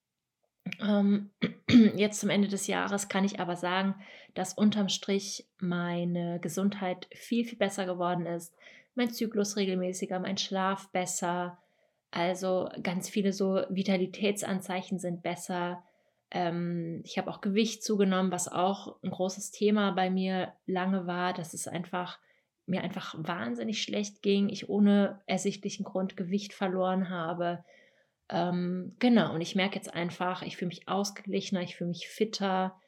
Ähm, 0.80 1.30
jetzt 1.96 2.20
zum 2.20 2.30
Ende 2.30 2.48
des 2.48 2.66
Jahres 2.66 3.08
kann 3.08 3.24
ich 3.24 3.40
aber 3.40 3.56
sagen, 3.56 3.94
dass 4.34 4.54
unterm 4.54 4.88
Strich 4.88 5.46
meine 5.58 6.40
Gesundheit 6.40 7.08
viel, 7.14 7.44
viel 7.44 7.58
besser 7.58 7.86
geworden 7.86 8.26
ist. 8.26 8.54
Mein 8.94 9.10
Zyklus 9.10 9.56
regelmäßiger, 9.56 10.18
mein 10.20 10.38
Schlaf 10.38 10.90
besser. 10.90 11.58
Also 12.10 12.68
ganz 12.82 13.08
viele 13.08 13.32
so 13.32 13.62
Vitalitätsanzeichen 13.68 14.98
sind 14.98 15.22
besser. 15.22 15.82
Ähm, 16.30 17.02
ich 17.04 17.18
habe 17.18 17.30
auch 17.30 17.40
Gewicht 17.40 17.82
zugenommen, 17.82 18.32
was 18.32 18.48
auch 18.48 18.96
ein 19.02 19.10
großes 19.10 19.50
Thema 19.50 19.92
bei 19.92 20.10
mir 20.10 20.52
lange 20.66 21.06
war, 21.06 21.32
dass 21.32 21.54
es 21.54 21.68
einfach 21.68 22.18
mir 22.64 22.82
einfach 22.82 23.14
wahnsinnig 23.18 23.82
schlecht 23.82 24.22
ging, 24.22 24.48
ich 24.48 24.68
ohne 24.68 25.20
ersichtlichen 25.26 25.84
Grund 25.84 26.16
Gewicht 26.16 26.52
verloren 26.52 27.10
habe 27.10 27.64
ähm, 28.32 28.96
genau, 28.98 29.34
und 29.34 29.42
ich 29.42 29.54
merke 29.54 29.76
jetzt 29.76 29.92
einfach, 29.92 30.42
ich 30.42 30.56
fühle 30.56 30.70
mich 30.70 30.88
ausgeglichener, 30.88 31.60
ich 31.60 31.76
fühle 31.76 31.88
mich 31.88 32.08
fitter. 32.08 32.80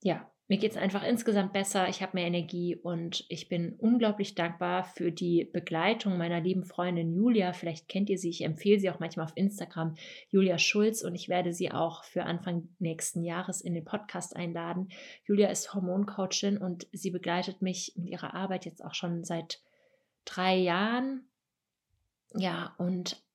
Ja, 0.00 0.30
mir 0.46 0.58
geht 0.58 0.70
es 0.70 0.76
einfach 0.76 1.02
insgesamt 1.02 1.52
besser, 1.52 1.88
ich 1.88 2.02
habe 2.02 2.12
mehr 2.14 2.26
Energie 2.26 2.76
und 2.76 3.26
ich 3.28 3.48
bin 3.48 3.74
unglaublich 3.78 4.36
dankbar 4.36 4.84
für 4.84 5.10
die 5.10 5.44
Begleitung 5.44 6.16
meiner 6.16 6.40
lieben 6.40 6.64
Freundin 6.64 7.12
Julia. 7.12 7.52
Vielleicht 7.52 7.88
kennt 7.88 8.08
ihr 8.10 8.16
sie, 8.16 8.30
ich 8.30 8.44
empfehle 8.44 8.78
sie 8.78 8.88
auch 8.88 9.00
manchmal 9.00 9.26
auf 9.26 9.32
Instagram, 9.34 9.96
Julia 10.30 10.56
Schulz, 10.58 11.02
und 11.02 11.16
ich 11.16 11.28
werde 11.28 11.52
sie 11.52 11.72
auch 11.72 12.04
für 12.04 12.22
Anfang 12.22 12.68
nächsten 12.78 13.24
Jahres 13.24 13.60
in 13.60 13.74
den 13.74 13.84
Podcast 13.84 14.36
einladen. 14.36 14.90
Julia 15.24 15.48
ist 15.48 15.74
Hormoncoachin 15.74 16.58
und 16.58 16.86
sie 16.92 17.10
begleitet 17.10 17.60
mich 17.60 17.94
mit 17.96 18.08
ihrer 18.08 18.34
Arbeit 18.34 18.66
jetzt 18.66 18.84
auch 18.84 18.94
schon 18.94 19.24
seit 19.24 19.60
drei 20.24 20.54
Jahren. 20.54 21.28
Ja, 22.36 22.72
und 22.78 23.25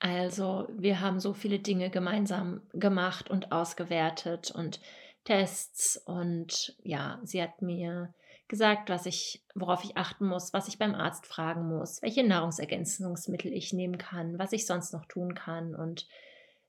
also 0.00 0.66
wir 0.76 1.00
haben 1.00 1.20
so 1.20 1.34
viele 1.34 1.58
Dinge 1.58 1.90
gemeinsam 1.90 2.62
gemacht 2.72 3.30
und 3.30 3.52
ausgewertet 3.52 4.50
und 4.50 4.80
Tests 5.24 5.96
und 6.06 6.74
ja, 6.82 7.20
sie 7.22 7.42
hat 7.42 7.60
mir 7.60 8.12
gesagt, 8.48 8.88
was 8.88 9.06
ich, 9.06 9.44
worauf 9.54 9.84
ich 9.84 9.96
achten 9.96 10.26
muss, 10.26 10.52
was 10.52 10.68
ich 10.68 10.78
beim 10.78 10.94
Arzt 10.94 11.26
fragen 11.26 11.68
muss, 11.68 12.02
welche 12.02 12.24
Nahrungsergänzungsmittel 12.24 13.52
ich 13.52 13.72
nehmen 13.72 13.98
kann, 13.98 14.38
was 14.38 14.52
ich 14.52 14.66
sonst 14.66 14.92
noch 14.92 15.04
tun 15.04 15.34
kann. 15.34 15.74
Und 15.74 16.08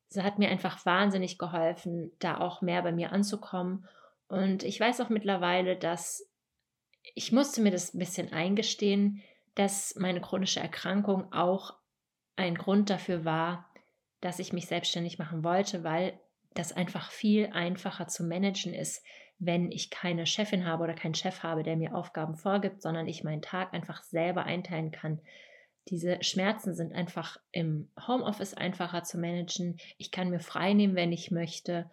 sie 0.10 0.22
hat 0.22 0.38
mir 0.38 0.50
einfach 0.50 0.86
wahnsinnig 0.86 1.40
geholfen, 1.40 2.12
da 2.20 2.38
auch 2.38 2.62
mehr 2.62 2.84
bei 2.84 2.92
mir 2.92 3.14
anzukommen. 3.14 3.88
Und 4.28 4.64
ich 4.64 4.80
weiß 4.80 5.02
auch 5.02 5.10
mittlerweile, 5.10 5.76
dass 5.76 6.30
ich 7.16 7.32
musste 7.32 7.62
mir 7.62 7.72
das 7.72 7.94
ein 7.94 8.00
bisschen 8.00 8.32
eingestehen, 8.32 9.24
dass 9.56 9.96
meine 9.96 10.22
chronische 10.22 10.60
Erkrankung 10.60 11.34
auch 11.34 11.81
ein 12.36 12.56
Grund 12.56 12.90
dafür 12.90 13.26
war, 13.26 13.70
dass 14.22 14.40
ich 14.40 14.54
mich 14.54 14.68
selbstständig 14.68 15.20
machen 15.20 15.44
wollte, 15.44 15.84
weil 15.84 16.20
das 16.54 16.74
einfach 16.74 17.12
viel 17.12 17.50
einfacher 17.54 18.08
zu 18.08 18.24
managen 18.24 18.74
ist, 18.74 19.04
wenn 19.40 19.72
ich 19.72 19.90
keine 19.90 20.26
Chefin 20.28 20.66
habe 20.66 20.84
oder 20.84 20.94
keinen 20.94 21.16
Chef 21.16 21.42
habe, 21.42 21.64
der 21.64 21.76
mir 21.76 21.96
Aufgaben 21.96 22.36
vorgibt, 22.36 22.82
sondern 22.82 23.08
ich 23.08 23.24
meinen 23.24 23.42
Tag 23.42 23.74
einfach 23.74 24.04
selber 24.04 24.44
einteilen 24.44 24.92
kann. 24.92 25.20
Diese 25.88 26.22
Schmerzen 26.24 26.76
sind 26.76 26.94
einfach 26.94 27.40
im 27.52 27.90
Homeoffice 28.08 28.54
einfacher 28.54 29.04
zu 29.04 29.18
managen. 29.18 29.78
Ich 29.98 30.12
kann 30.12 30.30
mir 30.30 30.40
frei 30.40 30.74
nehmen, 30.74 30.96
wenn 30.96 31.12
ich 31.12 31.32
möchte. 31.32 31.90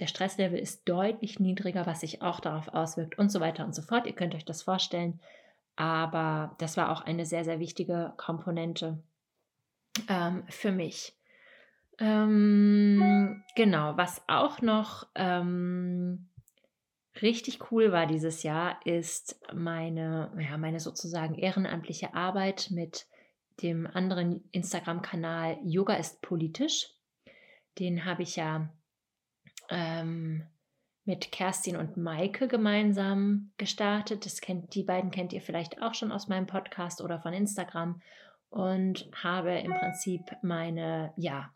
Der 0.00 0.06
Stresslevel 0.06 0.58
ist 0.58 0.88
deutlich 0.88 1.38
niedriger, 1.38 1.84
was 1.84 2.00
sich 2.00 2.22
auch 2.22 2.40
darauf 2.40 2.68
auswirkt 2.68 3.18
und 3.18 3.30
so 3.30 3.40
weiter 3.40 3.66
und 3.66 3.74
so 3.74 3.82
fort. 3.82 4.06
Ihr 4.06 4.14
könnt 4.14 4.34
euch 4.34 4.46
das 4.46 4.62
vorstellen. 4.62 5.20
Aber 5.76 6.56
das 6.58 6.78
war 6.78 6.90
auch 6.90 7.02
eine 7.02 7.26
sehr, 7.26 7.44
sehr 7.44 7.60
wichtige 7.60 8.14
Komponente 8.16 8.98
ähm, 10.08 10.44
für 10.48 10.72
mich. 10.72 11.14
Ähm, 11.98 13.42
genau, 13.56 13.96
was 13.96 14.22
auch 14.28 14.62
noch 14.62 15.06
ähm, 15.14 16.28
richtig 17.20 17.70
cool 17.70 17.90
war 17.90 18.06
dieses 18.06 18.42
Jahr, 18.42 18.78
ist 18.84 19.40
meine, 19.52 20.30
ja, 20.38 20.56
meine 20.56 20.80
sozusagen 20.80 21.34
ehrenamtliche 21.34 22.14
Arbeit 22.14 22.70
mit 22.70 23.06
dem 23.62 23.86
anderen 23.86 24.48
Instagram-Kanal 24.52 25.58
Yoga 25.64 25.94
ist 25.94 26.22
politisch. 26.22 26.90
Den 27.78 28.04
habe 28.04 28.22
ich 28.22 28.36
ja 28.36 28.68
ähm, 29.68 30.46
mit 31.04 31.32
Kerstin 31.32 31.76
und 31.76 31.96
Maike 31.96 32.46
gemeinsam 32.48 33.50
gestartet. 33.56 34.24
Das 34.26 34.40
kennt, 34.40 34.74
die 34.74 34.82
beiden 34.84 35.10
kennt 35.10 35.32
ihr 35.32 35.40
vielleicht 35.40 35.82
auch 35.82 35.94
schon 35.94 36.12
aus 36.12 36.28
meinem 36.28 36.46
Podcast 36.46 37.00
oder 37.00 37.18
von 37.20 37.32
Instagram 37.32 38.00
und 38.50 39.08
habe 39.22 39.52
im 39.58 39.72
Prinzip 39.72 40.22
meine, 40.42 41.12
ja, 41.16 41.52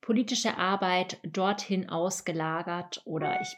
politische 0.00 0.58
Arbeit 0.58 1.18
dorthin 1.22 1.88
ausgelagert 1.88 3.02
oder 3.04 3.40
ich 3.40 3.56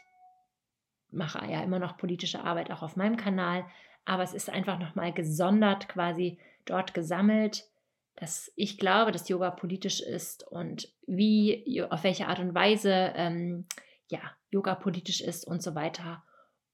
mache 1.09 1.45
ja 1.45 1.61
immer 1.61 1.79
noch 1.79 1.97
politische 1.97 2.43
Arbeit 2.43 2.71
auch 2.71 2.81
auf 2.81 2.95
meinem 2.95 3.17
Kanal, 3.17 3.65
aber 4.05 4.23
es 4.23 4.33
ist 4.33 4.49
einfach 4.49 4.79
nochmal 4.79 5.11
gesondert 5.11 5.89
quasi 5.89 6.39
dort 6.65 6.93
gesammelt, 6.93 7.65
dass 8.15 8.51
ich 8.55 8.77
glaube, 8.77 9.11
dass 9.11 9.29
Yoga 9.29 9.51
politisch 9.51 10.01
ist 10.01 10.47
und 10.47 10.91
wie, 11.05 11.83
auf 11.89 12.03
welche 12.03 12.27
Art 12.27 12.39
und 12.39 12.55
Weise 12.55 13.13
ähm, 13.15 13.65
ja, 14.07 14.19
Yoga 14.49 14.75
politisch 14.75 15.21
ist 15.21 15.45
und 15.45 15.61
so 15.61 15.75
weiter. 15.75 16.23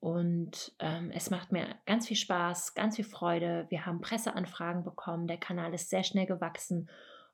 Und 0.03 0.73
ähm, 0.79 1.11
es 1.11 1.29
macht 1.29 1.53
mir 1.53 1.77
ganz 1.85 2.09
viel 2.09 2.17
Spaß, 2.17 2.73
ganz 2.73 2.97
viel 2.97 3.05
Freude. 3.05 3.67
Wir 3.69 3.85
haben 3.85 4.01
Presseanfragen 4.01 4.83
bekommen. 4.83 5.27
Der 5.27 5.37
Kanal 5.37 5.73
ist 5.73 5.89
sehr 5.89 6.03
schnell 6.03 6.25
gewachsen. 6.25 6.89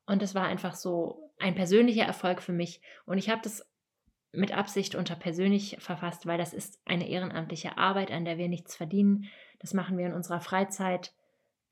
Und 0.06 0.22
es 0.22 0.36
war 0.36 0.44
einfach 0.44 0.76
so 0.76 1.32
ein 1.40 1.56
persönlicher 1.56 2.04
Erfolg 2.04 2.40
für 2.40 2.52
mich. 2.52 2.80
Und 3.06 3.18
ich 3.18 3.28
habe 3.28 3.40
das 3.42 3.68
mit 4.30 4.56
Absicht 4.56 4.94
unter 4.94 5.16
persönlich 5.16 5.78
verfasst, 5.80 6.26
weil 6.26 6.38
das 6.38 6.52
ist 6.52 6.80
eine 6.84 7.08
ehrenamtliche 7.08 7.76
Arbeit, 7.76 8.12
an 8.12 8.24
der 8.24 8.38
wir 8.38 8.46
nichts 8.46 8.76
verdienen. 8.76 9.24
Das 9.58 9.74
machen 9.74 9.98
wir 9.98 10.06
in 10.06 10.14
unserer 10.14 10.40
Freizeit. 10.40 11.12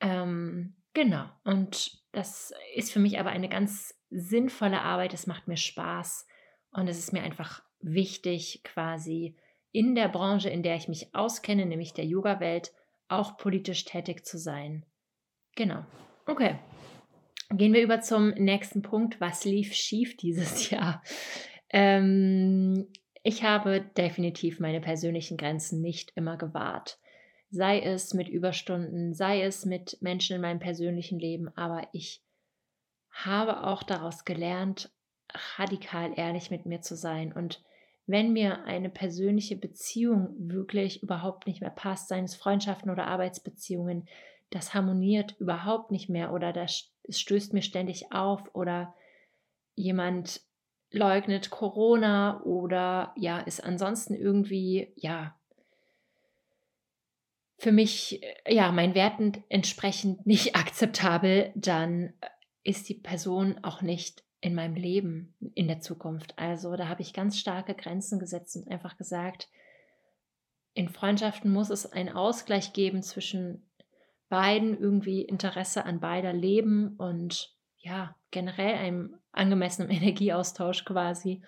Ähm, 0.00 0.74
genau. 0.94 1.26
Und 1.44 2.02
das 2.10 2.52
ist 2.74 2.92
für 2.92 2.98
mich 2.98 3.20
aber 3.20 3.30
eine 3.30 3.48
ganz 3.48 3.94
sinnvolle 4.10 4.82
Arbeit. 4.82 5.14
Es 5.14 5.28
macht 5.28 5.46
mir 5.46 5.58
Spaß. 5.58 6.26
Und 6.72 6.88
es 6.88 6.98
ist 6.98 7.12
mir 7.12 7.22
einfach 7.22 7.62
wichtig, 7.78 8.62
quasi 8.64 9.36
in 9.72 9.94
der 9.94 10.08
Branche, 10.08 10.48
in 10.48 10.62
der 10.62 10.76
ich 10.76 10.88
mich 10.88 11.14
auskenne, 11.14 11.66
nämlich 11.66 11.92
der 11.92 12.04
Yoga-Welt, 12.04 12.72
auch 13.08 13.36
politisch 13.36 13.84
tätig 13.84 14.24
zu 14.24 14.38
sein. 14.38 14.84
Genau. 15.56 15.84
Okay. 16.26 16.58
Gehen 17.50 17.72
wir 17.72 17.82
über 17.82 18.00
zum 18.00 18.30
nächsten 18.30 18.82
Punkt. 18.82 19.20
Was 19.20 19.44
lief 19.44 19.74
schief 19.74 20.16
dieses 20.16 20.70
Jahr? 20.70 21.02
Ähm, 21.70 22.88
ich 23.22 23.42
habe 23.42 23.80
definitiv 23.80 24.60
meine 24.60 24.80
persönlichen 24.80 25.36
Grenzen 25.36 25.80
nicht 25.80 26.12
immer 26.14 26.36
gewahrt. 26.36 26.98
sei 27.50 27.80
es 27.80 28.12
mit 28.12 28.28
Überstunden, 28.28 29.14
sei 29.14 29.42
es 29.42 29.64
mit 29.64 29.96
Menschen 30.02 30.36
in 30.36 30.42
meinem 30.42 30.58
persönlichen 30.58 31.18
Leben, 31.18 31.48
aber 31.56 31.88
ich 31.92 32.22
habe 33.10 33.64
auch 33.66 33.82
daraus 33.82 34.24
gelernt, 34.26 34.90
radikal 35.56 36.12
ehrlich 36.16 36.50
mit 36.50 36.66
mir 36.66 36.80
zu 36.82 36.94
sein 36.94 37.32
und 37.32 37.62
wenn 38.08 38.32
mir 38.32 38.64
eine 38.64 38.88
persönliche 38.88 39.54
Beziehung 39.54 40.34
wirklich 40.38 41.02
überhaupt 41.02 41.46
nicht 41.46 41.60
mehr 41.60 41.70
passt, 41.70 42.08
seien 42.08 42.24
es 42.24 42.34
Freundschaften 42.34 42.90
oder 42.90 43.06
Arbeitsbeziehungen, 43.06 44.08
das 44.48 44.72
harmoniert 44.72 45.36
überhaupt 45.38 45.90
nicht 45.90 46.08
mehr 46.08 46.32
oder 46.32 46.54
das, 46.54 46.90
stößt 47.08 47.52
mir 47.52 47.60
ständig 47.60 48.10
auf 48.10 48.54
oder 48.54 48.94
jemand 49.74 50.40
leugnet 50.90 51.50
Corona 51.50 52.42
oder 52.44 53.12
ja, 53.14 53.40
ist 53.40 53.62
ansonsten 53.62 54.14
irgendwie, 54.14 54.90
ja, 54.96 55.38
für 57.58 57.72
mich, 57.72 58.22
ja, 58.48 58.72
meinen 58.72 58.94
Werten 58.94 59.44
entsprechend 59.50 60.26
nicht 60.26 60.56
akzeptabel, 60.56 61.52
dann 61.54 62.14
ist 62.62 62.88
die 62.88 62.94
Person 62.94 63.62
auch 63.62 63.82
nicht 63.82 64.24
in 64.40 64.54
meinem 64.54 64.76
Leben 64.76 65.34
in 65.54 65.68
der 65.68 65.80
Zukunft. 65.80 66.38
Also 66.38 66.76
da 66.76 66.88
habe 66.88 67.02
ich 67.02 67.12
ganz 67.12 67.38
starke 67.38 67.74
Grenzen 67.74 68.18
gesetzt 68.18 68.56
und 68.56 68.70
einfach 68.70 68.96
gesagt, 68.96 69.48
in 70.74 70.88
Freundschaften 70.88 71.50
muss 71.50 71.70
es 71.70 71.90
einen 71.90 72.10
Ausgleich 72.10 72.72
geben 72.72 73.02
zwischen 73.02 73.68
beiden, 74.28 74.78
irgendwie 74.78 75.22
Interesse 75.22 75.84
an 75.84 76.00
beider 76.00 76.32
Leben 76.32 76.94
und 76.98 77.56
ja, 77.78 78.14
generell 78.30 78.74
einem 78.74 79.16
angemessenen 79.32 79.90
Energieaustausch 79.96 80.84
quasi 80.84 81.42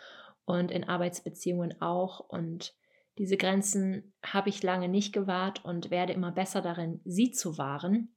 und 0.44 0.70
in 0.70 0.85
Arbeitsbeziehungen 0.85 1.80
auch. 1.80 2.20
Und 2.20 2.75
diese 3.18 3.37
Grenzen 3.37 4.14
habe 4.25 4.49
ich 4.49 4.62
lange 4.62 4.88
nicht 4.88 5.12
gewahrt 5.12 5.64
und 5.64 5.90
werde 5.90 6.12
immer 6.12 6.32
besser 6.32 6.62
darin, 6.62 7.00
sie 7.04 7.30
zu 7.30 7.59
wahren. 7.59 8.16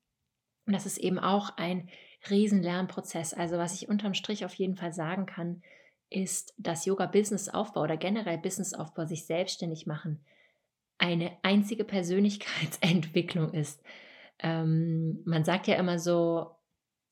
Und 0.65 0.73
das 0.73 0.85
ist 0.85 0.97
eben 0.97 1.19
auch 1.19 1.57
ein 1.57 1.89
Riesenlernprozess. 2.29 3.33
Also 3.33 3.57
was 3.57 3.73
ich 3.73 3.89
unterm 3.89 4.13
Strich 4.13 4.45
auf 4.45 4.53
jeden 4.55 4.75
Fall 4.75 4.93
sagen 4.93 5.25
kann, 5.25 5.61
ist, 6.09 6.53
dass 6.57 6.85
Yoga-Business-Aufbau 6.85 7.81
oder 7.81 7.97
generell 7.97 8.37
Business-Aufbau 8.37 9.05
sich 9.05 9.25
selbstständig 9.25 9.87
machen 9.87 10.23
eine 10.97 11.37
einzige 11.41 11.83
Persönlichkeitsentwicklung 11.83 13.53
ist. 13.53 13.83
Ähm, 14.39 15.21
man 15.25 15.43
sagt 15.43 15.67
ja 15.67 15.75
immer 15.75 15.99
so, 15.99 16.51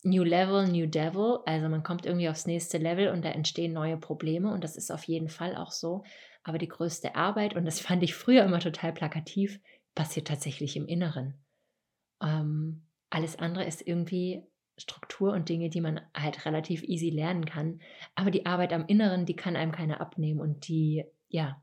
New 0.03 0.23
Level, 0.23 0.67
New 0.67 0.87
Devil, 0.87 1.39
also 1.45 1.69
man 1.69 1.83
kommt 1.83 2.05
irgendwie 2.05 2.29
aufs 2.29 2.47
nächste 2.47 2.77
Level 2.77 3.09
und 3.09 3.23
da 3.23 3.29
entstehen 3.29 3.73
neue 3.73 3.97
Probleme 3.97 4.51
und 4.51 4.63
das 4.63 4.75
ist 4.75 4.91
auf 4.91 5.03
jeden 5.03 5.29
Fall 5.29 5.55
auch 5.55 5.71
so. 5.71 6.03
Aber 6.43 6.57
die 6.57 6.67
größte 6.67 7.15
Arbeit, 7.15 7.55
und 7.55 7.65
das 7.65 7.79
fand 7.79 8.01
ich 8.01 8.15
früher 8.15 8.43
immer 8.43 8.59
total 8.59 8.93
plakativ, 8.93 9.59
passiert 9.93 10.27
tatsächlich 10.27 10.75
im 10.75 10.87
Inneren. 10.87 11.43
Ähm, 12.23 12.87
alles 13.11 13.37
andere 13.37 13.65
ist 13.65 13.85
irgendwie 13.85 14.43
Struktur 14.77 15.33
und 15.33 15.49
Dinge, 15.49 15.69
die 15.69 15.81
man 15.81 16.01
halt 16.15 16.45
relativ 16.45 16.83
easy 16.83 17.09
lernen 17.09 17.45
kann. 17.45 17.79
Aber 18.15 18.31
die 18.31 18.45
Arbeit 18.45 18.73
am 18.73 18.85
Inneren, 18.87 19.25
die 19.25 19.35
kann 19.35 19.55
einem 19.55 19.71
keiner 19.71 20.01
abnehmen 20.01 20.39
und 20.39 20.67
die, 20.67 21.05
ja, 21.29 21.61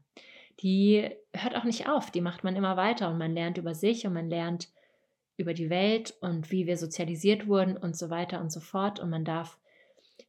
die 0.61 1.11
hört 1.35 1.57
auch 1.57 1.65
nicht 1.65 1.89
auf. 1.89 2.11
Die 2.11 2.21
macht 2.21 2.45
man 2.45 2.57
immer 2.57 2.77
weiter 2.77 3.11
und 3.11 3.19
man 3.19 3.35
lernt 3.35 3.59
über 3.59 3.75
sich 3.75 4.07
und 4.07 4.13
man 4.13 4.29
lernt 4.29 4.69
über 5.37 5.55
die 5.55 5.71
Welt 5.71 6.15
und 6.21 6.51
wie 6.51 6.67
wir 6.67 6.77
sozialisiert 6.77 7.47
wurden 7.47 7.77
und 7.77 7.97
so 7.97 8.11
weiter 8.11 8.41
und 8.41 8.51
so 8.51 8.61
fort. 8.61 8.99
Und 8.99 9.11
man 9.11 9.25
darf 9.25 9.59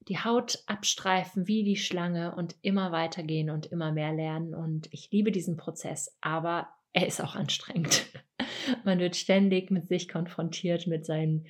die 0.07 0.19
Haut 0.19 0.63
abstreifen 0.67 1.47
wie 1.47 1.63
die 1.63 1.77
Schlange 1.77 2.35
und 2.35 2.55
immer 2.61 2.91
weitergehen 2.91 3.49
und 3.49 3.65
immer 3.67 3.91
mehr 3.91 4.13
lernen. 4.13 4.53
Und 4.53 4.87
ich 4.91 5.11
liebe 5.11 5.31
diesen 5.31 5.57
Prozess, 5.57 6.15
aber 6.21 6.67
er 6.93 7.07
ist 7.07 7.21
auch 7.21 7.35
anstrengend. 7.35 8.05
Man 8.83 8.99
wird 8.99 9.15
ständig 9.15 9.71
mit 9.71 9.87
sich 9.87 10.07
konfrontiert, 10.07 10.87
mit 10.87 11.05
seinen 11.05 11.45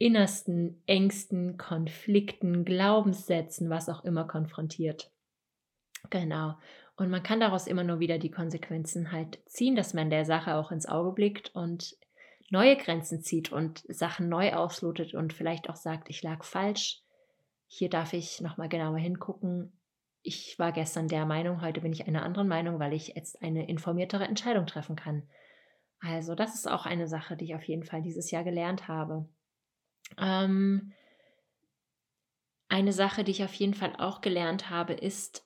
innersten 0.00 0.82
Ängsten, 0.86 1.58
Konflikten, 1.58 2.64
Glaubenssätzen, 2.64 3.68
was 3.68 3.90
auch 3.90 4.02
immer 4.02 4.26
konfrontiert. 4.26 5.12
Genau. 6.08 6.54
Und 6.96 7.10
man 7.10 7.22
kann 7.22 7.38
daraus 7.38 7.66
immer 7.66 7.84
nur 7.84 8.00
wieder 8.00 8.18
die 8.18 8.30
Konsequenzen 8.30 9.12
halt 9.12 9.38
ziehen, 9.44 9.76
dass 9.76 9.92
man 9.92 10.08
der 10.08 10.24
Sache 10.24 10.54
auch 10.54 10.72
ins 10.72 10.86
Auge 10.86 11.12
blickt 11.12 11.54
und 11.54 11.98
neue 12.48 12.78
Grenzen 12.78 13.20
zieht 13.20 13.52
und 13.52 13.84
Sachen 13.88 14.30
neu 14.30 14.54
auslotet 14.54 15.12
und 15.14 15.34
vielleicht 15.34 15.68
auch 15.68 15.76
sagt, 15.76 16.08
ich 16.08 16.22
lag 16.22 16.44
falsch. 16.44 17.02
Hier 17.66 17.90
darf 17.90 18.14
ich 18.14 18.40
nochmal 18.40 18.70
genauer 18.70 18.98
hingucken. 18.98 19.70
Ich 20.22 20.58
war 20.58 20.72
gestern 20.72 21.08
der 21.08 21.26
Meinung, 21.26 21.60
heute 21.60 21.82
bin 21.82 21.92
ich 21.92 22.08
einer 22.08 22.24
anderen 22.24 22.48
Meinung, 22.48 22.78
weil 22.78 22.94
ich 22.94 23.08
jetzt 23.08 23.42
eine 23.42 23.68
informiertere 23.68 24.24
Entscheidung 24.24 24.66
treffen 24.66 24.96
kann. 24.96 25.24
Also 26.00 26.34
das 26.34 26.54
ist 26.54 26.70
auch 26.70 26.86
eine 26.86 27.06
Sache, 27.06 27.36
die 27.36 27.44
ich 27.44 27.54
auf 27.54 27.64
jeden 27.64 27.84
Fall 27.84 28.00
dieses 28.00 28.30
Jahr 28.30 28.44
gelernt 28.44 28.88
habe. 28.88 29.28
Ähm, 30.18 30.92
eine 32.68 32.92
Sache, 32.92 33.24
die 33.24 33.32
ich 33.32 33.44
auf 33.44 33.54
jeden 33.54 33.74
Fall 33.74 33.94
auch 33.98 34.20
gelernt 34.20 34.70
habe, 34.70 34.92
ist, 34.94 35.44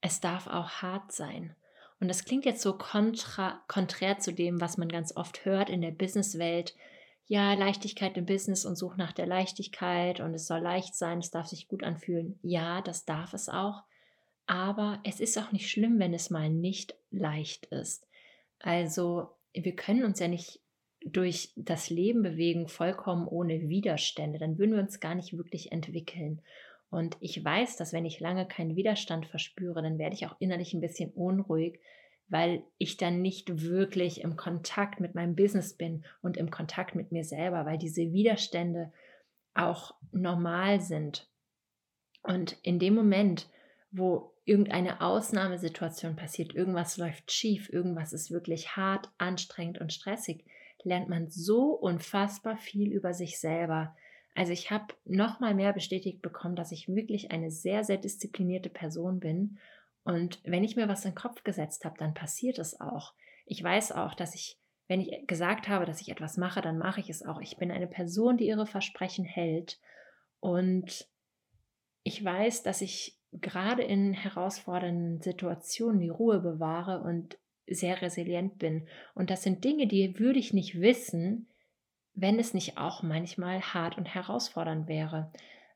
es 0.00 0.20
darf 0.20 0.46
auch 0.46 0.70
hart 0.82 1.12
sein. 1.12 1.56
Und 1.98 2.08
das 2.08 2.24
klingt 2.24 2.44
jetzt 2.44 2.62
so 2.62 2.76
kontra, 2.76 3.62
konträr 3.68 4.18
zu 4.18 4.32
dem, 4.32 4.60
was 4.60 4.76
man 4.76 4.88
ganz 4.88 5.16
oft 5.16 5.44
hört 5.44 5.70
in 5.70 5.80
der 5.80 5.90
Businesswelt. 5.90 6.74
Ja, 7.26 7.54
Leichtigkeit 7.54 8.16
im 8.16 8.26
Business 8.26 8.64
und 8.64 8.76
such 8.76 8.96
nach 8.96 9.12
der 9.12 9.26
Leichtigkeit 9.26 10.20
und 10.20 10.34
es 10.34 10.46
soll 10.46 10.60
leicht 10.60 10.94
sein, 10.94 11.18
es 11.18 11.30
darf 11.30 11.46
sich 11.46 11.66
gut 11.66 11.82
anfühlen. 11.82 12.38
Ja, 12.42 12.82
das 12.82 13.04
darf 13.04 13.34
es 13.34 13.48
auch. 13.48 13.82
Aber 14.46 15.00
es 15.02 15.18
ist 15.18 15.36
auch 15.38 15.50
nicht 15.50 15.68
schlimm, 15.68 15.98
wenn 15.98 16.14
es 16.14 16.30
mal 16.30 16.48
nicht 16.50 16.94
leicht 17.10 17.66
ist. 17.66 18.06
Also 18.60 19.30
wir 19.52 19.74
können 19.74 20.04
uns 20.04 20.20
ja 20.20 20.28
nicht 20.28 20.60
durch 21.12 21.52
das 21.56 21.88
Leben 21.88 22.22
bewegen, 22.22 22.68
vollkommen 22.68 23.28
ohne 23.28 23.68
Widerstände. 23.68 24.38
Dann 24.38 24.58
würden 24.58 24.74
wir 24.74 24.82
uns 24.82 25.00
gar 25.00 25.14
nicht 25.14 25.36
wirklich 25.36 25.72
entwickeln. 25.72 26.42
Und 26.90 27.16
ich 27.20 27.42
weiß, 27.42 27.76
dass 27.76 27.92
wenn 27.92 28.04
ich 28.04 28.20
lange 28.20 28.46
keinen 28.46 28.76
Widerstand 28.76 29.26
verspüre, 29.26 29.82
dann 29.82 29.98
werde 29.98 30.14
ich 30.14 30.26
auch 30.26 30.36
innerlich 30.40 30.74
ein 30.74 30.80
bisschen 30.80 31.10
unruhig, 31.12 31.80
weil 32.28 32.64
ich 32.78 32.96
dann 32.96 33.22
nicht 33.22 33.62
wirklich 33.62 34.22
im 34.22 34.36
Kontakt 34.36 35.00
mit 35.00 35.14
meinem 35.14 35.36
Business 35.36 35.74
bin 35.74 36.04
und 36.22 36.36
im 36.36 36.50
Kontakt 36.50 36.94
mit 36.94 37.12
mir 37.12 37.24
selber, 37.24 37.66
weil 37.66 37.78
diese 37.78 38.12
Widerstände 38.12 38.92
auch 39.54 39.94
normal 40.12 40.80
sind. 40.80 41.28
Und 42.22 42.56
in 42.62 42.80
dem 42.80 42.94
Moment, 42.94 43.48
wo 43.92 44.32
irgendeine 44.44 45.00
Ausnahmesituation 45.00 46.16
passiert, 46.16 46.54
irgendwas 46.54 46.96
läuft 46.96 47.30
schief, 47.30 47.72
irgendwas 47.72 48.12
ist 48.12 48.30
wirklich 48.30 48.76
hart, 48.76 49.08
anstrengend 49.18 49.80
und 49.80 49.92
stressig, 49.92 50.44
lernt 50.86 51.08
man 51.08 51.28
so 51.28 51.72
unfassbar 51.72 52.56
viel 52.56 52.92
über 52.92 53.12
sich 53.12 53.38
selber. 53.38 53.94
Also 54.34 54.52
ich 54.52 54.70
habe 54.70 54.94
noch 55.04 55.40
mal 55.40 55.54
mehr 55.54 55.72
bestätigt 55.72 56.22
bekommen, 56.22 56.56
dass 56.56 56.72
ich 56.72 56.88
wirklich 56.88 57.30
eine 57.30 57.50
sehr, 57.50 57.84
sehr 57.84 57.98
disziplinierte 57.98 58.70
Person 58.70 59.18
bin. 59.20 59.58
Und 60.04 60.40
wenn 60.44 60.64
ich 60.64 60.76
mir 60.76 60.88
was 60.88 61.04
in 61.04 61.10
den 61.10 61.16
Kopf 61.16 61.42
gesetzt 61.42 61.84
habe, 61.84 61.98
dann 61.98 62.14
passiert 62.14 62.58
es 62.58 62.80
auch. 62.80 63.14
Ich 63.44 63.62
weiß 63.62 63.92
auch, 63.92 64.14
dass 64.14 64.34
ich, 64.34 64.58
wenn 64.88 65.00
ich 65.00 65.26
gesagt 65.26 65.68
habe, 65.68 65.86
dass 65.86 66.00
ich 66.00 66.10
etwas 66.10 66.36
mache, 66.36 66.60
dann 66.60 66.78
mache 66.78 67.00
ich 67.00 67.10
es 67.10 67.24
auch. 67.24 67.40
Ich 67.40 67.56
bin 67.56 67.70
eine 67.70 67.88
Person, 67.88 68.36
die 68.36 68.46
ihre 68.46 68.66
Versprechen 68.66 69.24
hält. 69.24 69.80
Und 70.40 71.08
ich 72.04 72.22
weiß, 72.22 72.62
dass 72.62 72.82
ich 72.82 73.18
gerade 73.32 73.82
in 73.82 74.12
herausfordernden 74.12 75.20
Situationen 75.20 76.00
die 76.00 76.08
Ruhe 76.08 76.40
bewahre 76.40 77.00
und 77.00 77.38
sehr 77.68 78.00
resilient 78.02 78.58
bin. 78.58 78.88
Und 79.14 79.30
das 79.30 79.42
sind 79.42 79.64
Dinge, 79.64 79.86
die 79.86 80.18
würde 80.18 80.38
ich 80.38 80.52
nicht 80.52 80.80
wissen, 80.80 81.48
wenn 82.14 82.38
es 82.38 82.54
nicht 82.54 82.78
auch 82.78 83.02
manchmal 83.02 83.60
hart 83.60 83.98
und 83.98 84.06
herausfordernd 84.06 84.88
wäre. 84.88 85.32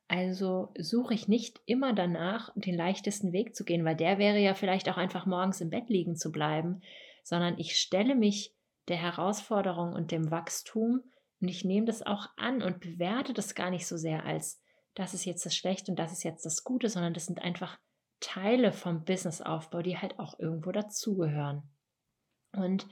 Also 0.09 0.72
suche 0.76 1.14
ich 1.14 1.29
nicht 1.29 1.61
immer 1.66 1.92
danach, 1.92 2.53
den 2.57 2.74
leichtesten 2.74 3.33
Weg 3.33 3.55
zu 3.55 3.64
gehen, 3.64 3.85
weil 3.85 3.96
der 3.96 4.18
wäre 4.18 4.38
ja 4.38 4.55
vielleicht 4.55 4.88
auch 4.88 4.96
einfach 4.96 5.26
morgens 5.26 5.61
im 5.61 5.70
Bett 5.70 5.88
liegen 5.88 6.16
zu 6.16 6.33
bleiben, 6.33 6.83
sondern 7.22 7.59
ich 7.59 7.76
stelle 7.79 8.14
mich 8.14 8.55
der 8.88 8.96
Herausforderung 8.96 9.92
und 9.92 10.11
dem 10.11 10.31
Wachstum 10.31 11.03
und 11.40 11.48
ich 11.48 11.64
nehme 11.64 11.87
das 11.87 12.03
auch 12.03 12.26
an 12.37 12.62
und 12.62 12.81
bewerte 12.81 13.33
das 13.33 13.55
gar 13.55 13.70
nicht 13.70 13.87
so 13.87 13.96
sehr 13.96 14.24
als 14.24 14.61
das 14.94 15.14
ist 15.14 15.24
jetzt 15.24 15.46
das 15.46 15.55
Schlechte 15.55 15.92
und 15.92 15.98
das 15.98 16.12
ist 16.12 16.24
jetzt 16.24 16.44
das 16.44 16.64
Gute, 16.64 16.88
sondern 16.88 17.14
das 17.14 17.26
sind 17.26 17.40
einfach 17.40 17.79
Teile 18.18 18.72
vom 18.72 19.05
Businessaufbau, 19.05 19.83
die 19.83 19.96
halt 19.96 20.18
auch 20.18 20.38
irgendwo 20.38 20.72
dazugehören. 20.72 21.62
Und 22.53 22.87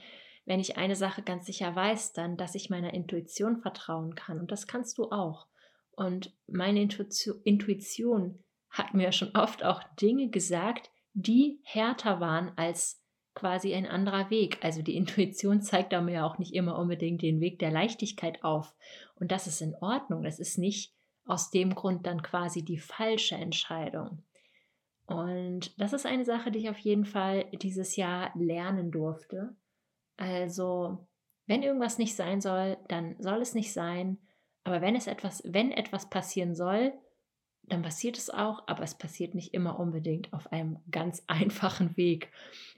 wenn 0.45 0.59
ich 0.59 0.77
eine 0.77 0.95
Sache 0.95 1.21
ganz 1.21 1.45
sicher 1.45 1.75
weiß, 1.75 2.13
dann, 2.13 2.37
dass 2.37 2.55
ich 2.55 2.69
meiner 2.69 2.93
Intuition 2.93 3.61
vertrauen 3.61 4.15
kann. 4.15 4.39
Und 4.39 4.51
das 4.51 4.67
kannst 4.67 4.97
du 4.97 5.11
auch. 5.11 5.47
Und 5.91 6.33
meine 6.47 6.81
Intuition 6.81 8.43
hat 8.69 8.93
mir 8.93 9.11
schon 9.11 9.35
oft 9.35 9.63
auch 9.63 9.83
Dinge 10.01 10.29
gesagt, 10.29 10.91
die 11.13 11.59
härter 11.63 12.19
waren 12.19 12.51
als 12.55 13.03
quasi 13.35 13.73
ein 13.73 13.85
anderer 13.85 14.29
Weg. 14.29 14.59
Also 14.61 14.81
die 14.81 14.95
Intuition 14.95 15.61
zeigt 15.61 15.93
da 15.93 16.01
mir 16.01 16.25
auch 16.25 16.37
nicht 16.37 16.53
immer 16.53 16.77
unbedingt 16.77 17.21
den 17.21 17.41
Weg 17.41 17.59
der 17.59 17.71
Leichtigkeit 17.71 18.43
auf. 18.43 18.73
Und 19.15 19.31
das 19.31 19.47
ist 19.47 19.61
in 19.61 19.75
Ordnung. 19.75 20.23
Das 20.23 20.39
ist 20.39 20.57
nicht 20.57 20.93
aus 21.25 21.51
dem 21.51 21.75
Grund 21.75 22.07
dann 22.07 22.23
quasi 22.23 22.65
die 22.65 22.79
falsche 22.79 23.35
Entscheidung. 23.35 24.23
Und 25.09 25.79
das 25.81 25.93
ist 25.93 26.05
eine 26.05 26.23
Sache, 26.23 26.51
die 26.51 26.59
ich 26.59 26.69
auf 26.69 26.77
jeden 26.77 27.05
Fall 27.05 27.45
dieses 27.53 27.95
Jahr 27.95 28.31
lernen 28.35 28.91
durfte. 28.91 29.55
Also 30.17 31.07
wenn 31.47 31.63
irgendwas 31.63 31.97
nicht 31.97 32.15
sein 32.15 32.41
soll, 32.41 32.77
dann 32.89 33.15
soll 33.19 33.41
es 33.41 33.55
nicht 33.55 33.73
sein. 33.73 34.19
Aber 34.63 34.81
wenn 34.81 34.95
es 34.95 35.07
etwas, 35.07 35.41
wenn 35.45 35.71
etwas 35.71 36.11
passieren 36.11 36.53
soll, 36.53 36.93
dann 37.63 37.81
passiert 37.81 38.19
es 38.19 38.29
auch, 38.29 38.67
aber 38.67 38.83
es 38.83 38.95
passiert 38.95 39.33
nicht 39.33 39.55
immer 39.55 39.79
unbedingt 39.79 40.31
auf 40.31 40.51
einem 40.51 40.77
ganz 40.91 41.23
einfachen 41.27 41.97
Weg. 41.97 42.31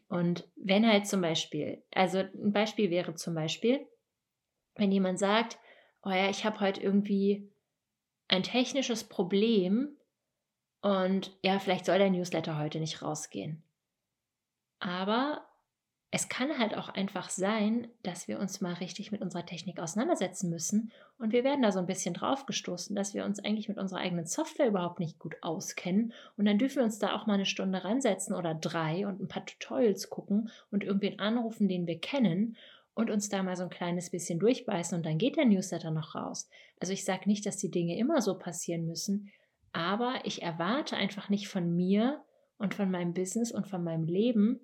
Und 0.08 0.48
wenn 0.56 0.88
halt 0.88 1.08
zum 1.08 1.20
Beispiel, 1.20 1.84
also 1.94 2.20
ein 2.20 2.54
Beispiel 2.54 2.90
wäre 2.90 3.14
zum 3.16 3.36
Beispiel, 3.36 3.86
wenn 4.76 4.92
jemand 4.94 5.20
sagt, 5.20 5.60
oh 6.04 6.12
ja, 6.12 6.30
ich 6.30 6.46
habe 6.46 6.62
heute 6.62 6.82
irgendwie 6.82 7.52
ein 8.30 8.44
technisches 8.44 9.04
Problem 9.04 9.98
und 10.82 11.32
ja, 11.44 11.60
vielleicht 11.60 11.86
soll 11.86 12.00
der 12.00 12.10
Newsletter 12.10 12.58
heute 12.58 12.80
nicht 12.80 13.02
rausgehen. 13.02 13.64
Aber 14.80 15.46
es 16.14 16.28
kann 16.28 16.58
halt 16.60 16.76
auch 16.76 16.90
einfach 16.90 17.30
sein, 17.30 17.88
dass 18.04 18.28
wir 18.28 18.38
uns 18.38 18.60
mal 18.60 18.74
richtig 18.74 19.14
mit 19.14 19.22
unserer 19.22 19.46
Technik 19.46 19.80
auseinandersetzen 19.80 20.50
müssen 20.50 20.92
und 21.18 21.32
wir 21.32 21.46
werden 21.46 21.62
da 21.62 21.72
so 21.72 21.80
ein 21.80 21.86
bisschen 21.86 22.14
drauf 22.14 22.46
gestoßen, 22.46 22.94
dass 22.96 23.14
wir 23.14 23.24
uns 23.24 23.40
eigentlich 23.40 23.70
mit 23.70 23.78
unserer 23.78 24.00
eigenen 24.00 24.26
Software 24.26 24.68
überhaupt 24.68 25.00
nicht 25.00 25.20
gut 25.20 25.38
auskennen 25.42 26.12
und 26.36 26.46
dann 26.46 26.58
dürfen 26.58 26.78
wir 26.78 26.84
uns 26.84 27.00
da 27.00 27.16
auch 27.16 27.28
mal 27.28 27.36
eine 27.36 27.46
Stunde 27.46 27.86
ransetzen 27.86 28.36
oder 28.36 28.54
drei 28.54 29.08
und 29.08 29.22
ein 29.22 29.30
paar 29.30 29.46
Tutorials 29.46 30.10
gucken 30.10 30.52
und 30.70 30.84
irgendwen 30.84 31.20
anrufen, 31.20 31.70
den 31.70 31.88
wir 31.88 32.00
kennen 32.00 32.58
und 32.94 33.10
uns 33.10 33.30
da 33.30 33.42
mal 33.42 33.56
so 33.56 33.64
ein 33.64 33.70
kleines 33.70 34.10
bisschen 34.10 34.38
durchbeißen 34.40 34.98
und 34.98 35.06
dann 35.06 35.18
geht 35.18 35.38
der 35.38 35.46
Newsletter 35.46 35.92
noch 35.92 36.14
raus. 36.14 36.50
Also 36.82 36.92
ich 36.92 37.06
sage 37.06 37.30
nicht, 37.30 37.46
dass 37.46 37.56
die 37.56 37.72
Dinge 37.72 37.98
immer 37.98 38.22
so 38.22 38.38
passieren 38.38 38.86
müssen, 38.86 39.32
aber 39.74 40.22
ich 40.26 40.42
erwarte 40.42 40.98
einfach 40.98 41.30
nicht 41.30 41.48
von 41.48 41.76
mir 41.76 42.24
und 42.58 42.76
von 42.76 42.92
meinem 42.92 43.14
Business 43.14 43.52
und 43.52 43.68
von 43.68 43.84
meinem 43.84 44.04
Leben, 44.06 44.60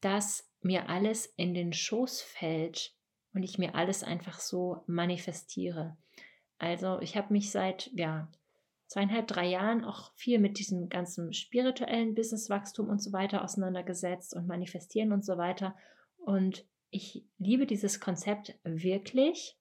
dass 0.00 0.50
mir 0.60 0.88
alles 0.88 1.26
in 1.36 1.54
den 1.54 1.72
Schoß 1.72 2.22
fällt 2.22 2.94
und 3.34 3.42
ich 3.42 3.58
mir 3.58 3.74
alles 3.74 4.02
einfach 4.02 4.40
so 4.40 4.82
manifestiere. 4.86 5.96
Also 6.58 7.00
ich 7.00 7.16
habe 7.16 7.32
mich 7.32 7.50
seit 7.50 7.90
ja, 7.94 8.28
zweieinhalb, 8.86 9.26
drei 9.26 9.46
Jahren 9.46 9.84
auch 9.84 10.12
viel 10.14 10.38
mit 10.38 10.58
diesem 10.58 10.88
ganzen 10.88 11.32
spirituellen 11.32 12.14
Businesswachstum 12.14 12.88
und 12.88 13.02
so 13.02 13.12
weiter 13.12 13.44
auseinandergesetzt 13.44 14.34
und 14.34 14.46
manifestieren 14.46 15.12
und 15.12 15.24
so 15.24 15.36
weiter. 15.36 15.76
Und 16.18 16.64
ich 16.90 17.26
liebe 17.38 17.66
dieses 17.66 18.00
Konzept 18.00 18.58
wirklich 18.64 19.58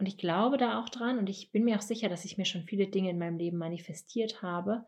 und 0.00 0.06
ich 0.06 0.16
glaube 0.16 0.56
da 0.56 0.80
auch 0.80 0.88
dran 0.88 1.18
und 1.18 1.28
ich 1.28 1.52
bin 1.52 1.62
mir 1.64 1.76
auch 1.76 1.82
sicher, 1.82 2.08
dass 2.08 2.24
ich 2.24 2.38
mir 2.38 2.46
schon 2.46 2.64
viele 2.64 2.86
Dinge 2.86 3.10
in 3.10 3.18
meinem 3.18 3.36
Leben 3.36 3.58
manifestiert 3.58 4.40
habe. 4.40 4.86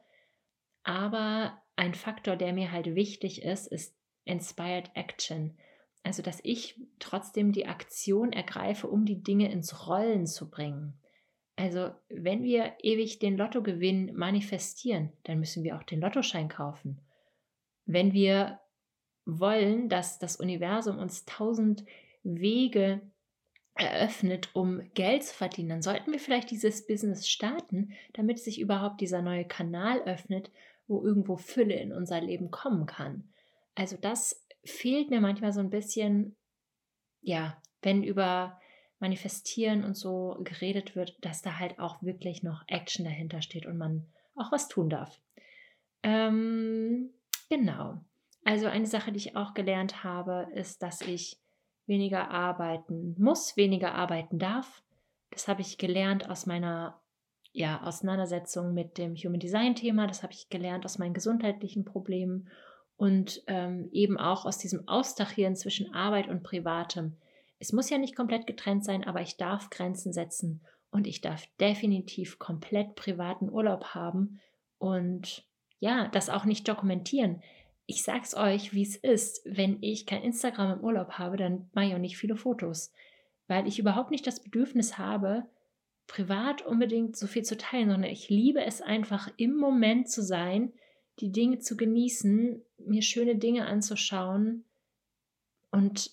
Aber 0.85 1.62
ein 1.77 1.92
Faktor, 1.92 2.35
der 2.35 2.55
mir 2.55 2.72
halt 2.72 2.94
wichtig 2.94 3.42
ist, 3.42 3.66
ist 3.66 3.94
Inspired 4.25 4.90
Action. 4.94 5.59
Also, 6.03 6.22
dass 6.22 6.40
ich 6.42 6.81
trotzdem 6.98 7.53
die 7.53 7.66
Aktion 7.66 8.33
ergreife, 8.33 8.88
um 8.88 9.05
die 9.05 9.22
Dinge 9.22 9.53
ins 9.53 9.87
Rollen 9.87 10.27
zu 10.27 10.51
bringen. 10.51 10.94
Also, 11.57 11.90
wenn 12.09 12.42
wir 12.42 12.72
ewig 12.81 13.18
den 13.18 13.37
Lottogewinn 13.37 14.16
manifestieren, 14.16 15.12
dann 15.25 15.38
müssen 15.40 15.62
wir 15.62 15.77
auch 15.77 15.83
den 15.83 16.01
Lottoschein 16.01 16.48
kaufen. 16.48 17.03
Wenn 17.85 18.14
wir 18.14 18.61
wollen, 19.27 19.90
dass 19.90 20.18
das 20.18 20.37
Universum 20.37 20.98
uns 20.98 21.27
tausend 21.27 21.85
Wege 22.22 23.03
eröffnet, 23.74 24.50
um 24.54 24.82
Geld 24.94 25.24
zu 25.24 25.35
verdienen, 25.35 25.70
dann 25.70 25.82
sollten 25.82 26.12
wir 26.12 26.20
vielleicht 26.20 26.50
dieses 26.50 26.87
Business 26.87 27.28
starten, 27.28 27.92
damit 28.12 28.38
sich 28.38 28.61
überhaupt 28.61 29.00
dieser 29.00 29.22
neue 29.22 29.46
Kanal 29.46 30.02
öffnet, 30.02 30.50
wo 30.87 31.02
irgendwo 31.02 31.37
Fülle 31.37 31.74
in 31.74 31.92
unser 31.92 32.20
Leben 32.20 32.50
kommen 32.50 32.87
kann. 32.87 33.32
Also 33.74 33.96
das 33.96 34.46
fehlt 34.64 35.11
mir 35.11 35.20
manchmal 35.20 35.52
so 35.52 35.61
ein 35.61 35.70
bisschen, 35.70 36.37
ja, 37.22 37.61
wenn 37.80 38.02
über 38.02 38.61
Manifestieren 38.98 39.85
und 39.85 39.96
so 39.96 40.38
geredet 40.44 40.94
wird, 40.94 41.16
dass 41.24 41.42
da 41.42 41.58
halt 41.58 41.78
auch 41.78 42.02
wirklich 42.02 42.42
noch 42.42 42.62
Action 42.68 43.04
dahinter 43.04 43.42
steht 43.42 43.66
und 43.66 43.76
man 43.76 44.06
auch 44.37 44.52
was 44.52 44.68
tun 44.68 44.90
darf. 44.90 45.20
Ähm, 46.04 47.11
genau. 47.48 48.00
Also 48.44 48.66
eine 48.66 48.87
Sache, 48.87 49.12
die 49.12 49.18
ich 49.18 49.37
auch 49.37 49.54
gelernt 49.54 50.04
habe, 50.04 50.48
ist, 50.54 50.82
dass 50.82 51.00
ich 51.00 51.41
weniger 51.86 52.30
arbeiten 52.30 53.14
muss, 53.18 53.56
weniger 53.56 53.94
arbeiten 53.94 54.38
darf. 54.38 54.82
Das 55.30 55.48
habe 55.48 55.62
ich 55.62 55.78
gelernt 55.78 56.28
aus 56.28 56.46
meiner 56.46 57.00
ja, 57.52 57.82
Auseinandersetzung 57.82 58.72
mit 58.72 58.98
dem 58.98 59.14
Human 59.14 59.40
Design 59.40 59.74
Thema. 59.74 60.06
Das 60.06 60.22
habe 60.22 60.32
ich 60.32 60.48
gelernt 60.48 60.84
aus 60.84 60.98
meinen 60.98 61.14
gesundheitlichen 61.14 61.84
Problemen 61.84 62.48
und 62.96 63.42
ähm, 63.46 63.88
eben 63.92 64.18
auch 64.18 64.44
aus 64.46 64.58
diesem 64.58 64.86
Austachieren 64.88 65.56
zwischen 65.56 65.92
Arbeit 65.92 66.28
und 66.28 66.42
Privatem. 66.42 67.16
Es 67.58 67.72
muss 67.72 67.90
ja 67.90 67.98
nicht 67.98 68.16
komplett 68.16 68.46
getrennt 68.46 68.84
sein, 68.84 69.04
aber 69.04 69.20
ich 69.20 69.36
darf 69.36 69.70
Grenzen 69.70 70.12
setzen 70.12 70.62
und 70.90 71.06
ich 71.06 71.20
darf 71.20 71.46
definitiv 71.60 72.38
komplett 72.38 72.94
privaten 72.94 73.50
Urlaub 73.50 73.86
haben 73.94 74.40
und 74.78 75.46
ja, 75.78 76.08
das 76.08 76.30
auch 76.30 76.44
nicht 76.44 76.68
dokumentieren 76.68 77.42
ich 77.86 78.02
sag's 78.02 78.34
euch, 78.34 78.72
wie 78.72 78.82
es 78.82 78.96
ist. 78.96 79.42
Wenn 79.44 79.78
ich 79.82 80.06
kein 80.06 80.22
Instagram 80.22 80.78
im 80.78 80.84
Urlaub 80.84 81.12
habe, 81.12 81.36
dann 81.36 81.68
mache 81.72 81.86
ich 81.86 81.94
auch 81.94 81.98
nicht 81.98 82.16
viele 82.16 82.36
Fotos, 82.36 82.92
weil 83.48 83.66
ich 83.66 83.78
überhaupt 83.78 84.10
nicht 84.10 84.26
das 84.26 84.42
Bedürfnis 84.42 84.98
habe, 84.98 85.46
privat 86.06 86.62
unbedingt 86.62 87.16
so 87.16 87.26
viel 87.26 87.42
zu 87.42 87.56
teilen, 87.56 87.90
sondern 87.90 88.10
ich 88.10 88.28
liebe 88.28 88.64
es 88.64 88.82
einfach 88.82 89.30
im 89.36 89.56
Moment 89.56 90.08
zu 90.10 90.22
sein, 90.22 90.72
die 91.20 91.32
Dinge 91.32 91.58
zu 91.58 91.76
genießen, 91.76 92.62
mir 92.78 93.02
schöne 93.02 93.36
Dinge 93.36 93.66
anzuschauen 93.66 94.64
und 95.70 96.10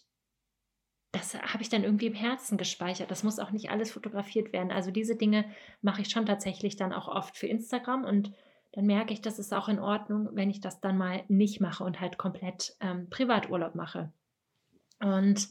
das 1.11 1.33
habe 1.41 1.63
ich 1.63 1.69
dann 1.69 1.83
irgendwie 1.83 2.05
im 2.05 2.13
Herzen 2.13 2.57
gespeichert. 2.57 3.09
Das 3.09 3.23
muss 3.23 3.39
auch 3.39 3.51
nicht 3.51 3.71
alles 3.71 3.91
fotografiert 3.91 4.53
werden. 4.53 4.71
Also 4.71 4.91
diese 4.91 5.15
Dinge 5.15 5.45
mache 5.81 6.01
ich 6.01 6.09
schon 6.09 6.27
tatsächlich 6.27 6.75
dann 6.75 6.93
auch 6.93 7.07
oft 7.07 7.35
für 7.35 7.47
Instagram 7.47 8.05
und 8.05 8.31
dann 8.73 8.85
merke 8.85 9.13
ich, 9.13 9.21
das 9.21 9.39
ist 9.39 9.53
auch 9.53 9.67
in 9.67 9.79
Ordnung, 9.79 10.29
wenn 10.33 10.49
ich 10.49 10.61
das 10.61 10.79
dann 10.79 10.97
mal 10.97 11.23
nicht 11.27 11.59
mache 11.59 11.83
und 11.83 11.99
halt 11.99 12.17
komplett 12.17 12.75
ähm, 12.81 13.09
Privaturlaub 13.09 13.75
mache. 13.75 14.11
Und 14.99 15.49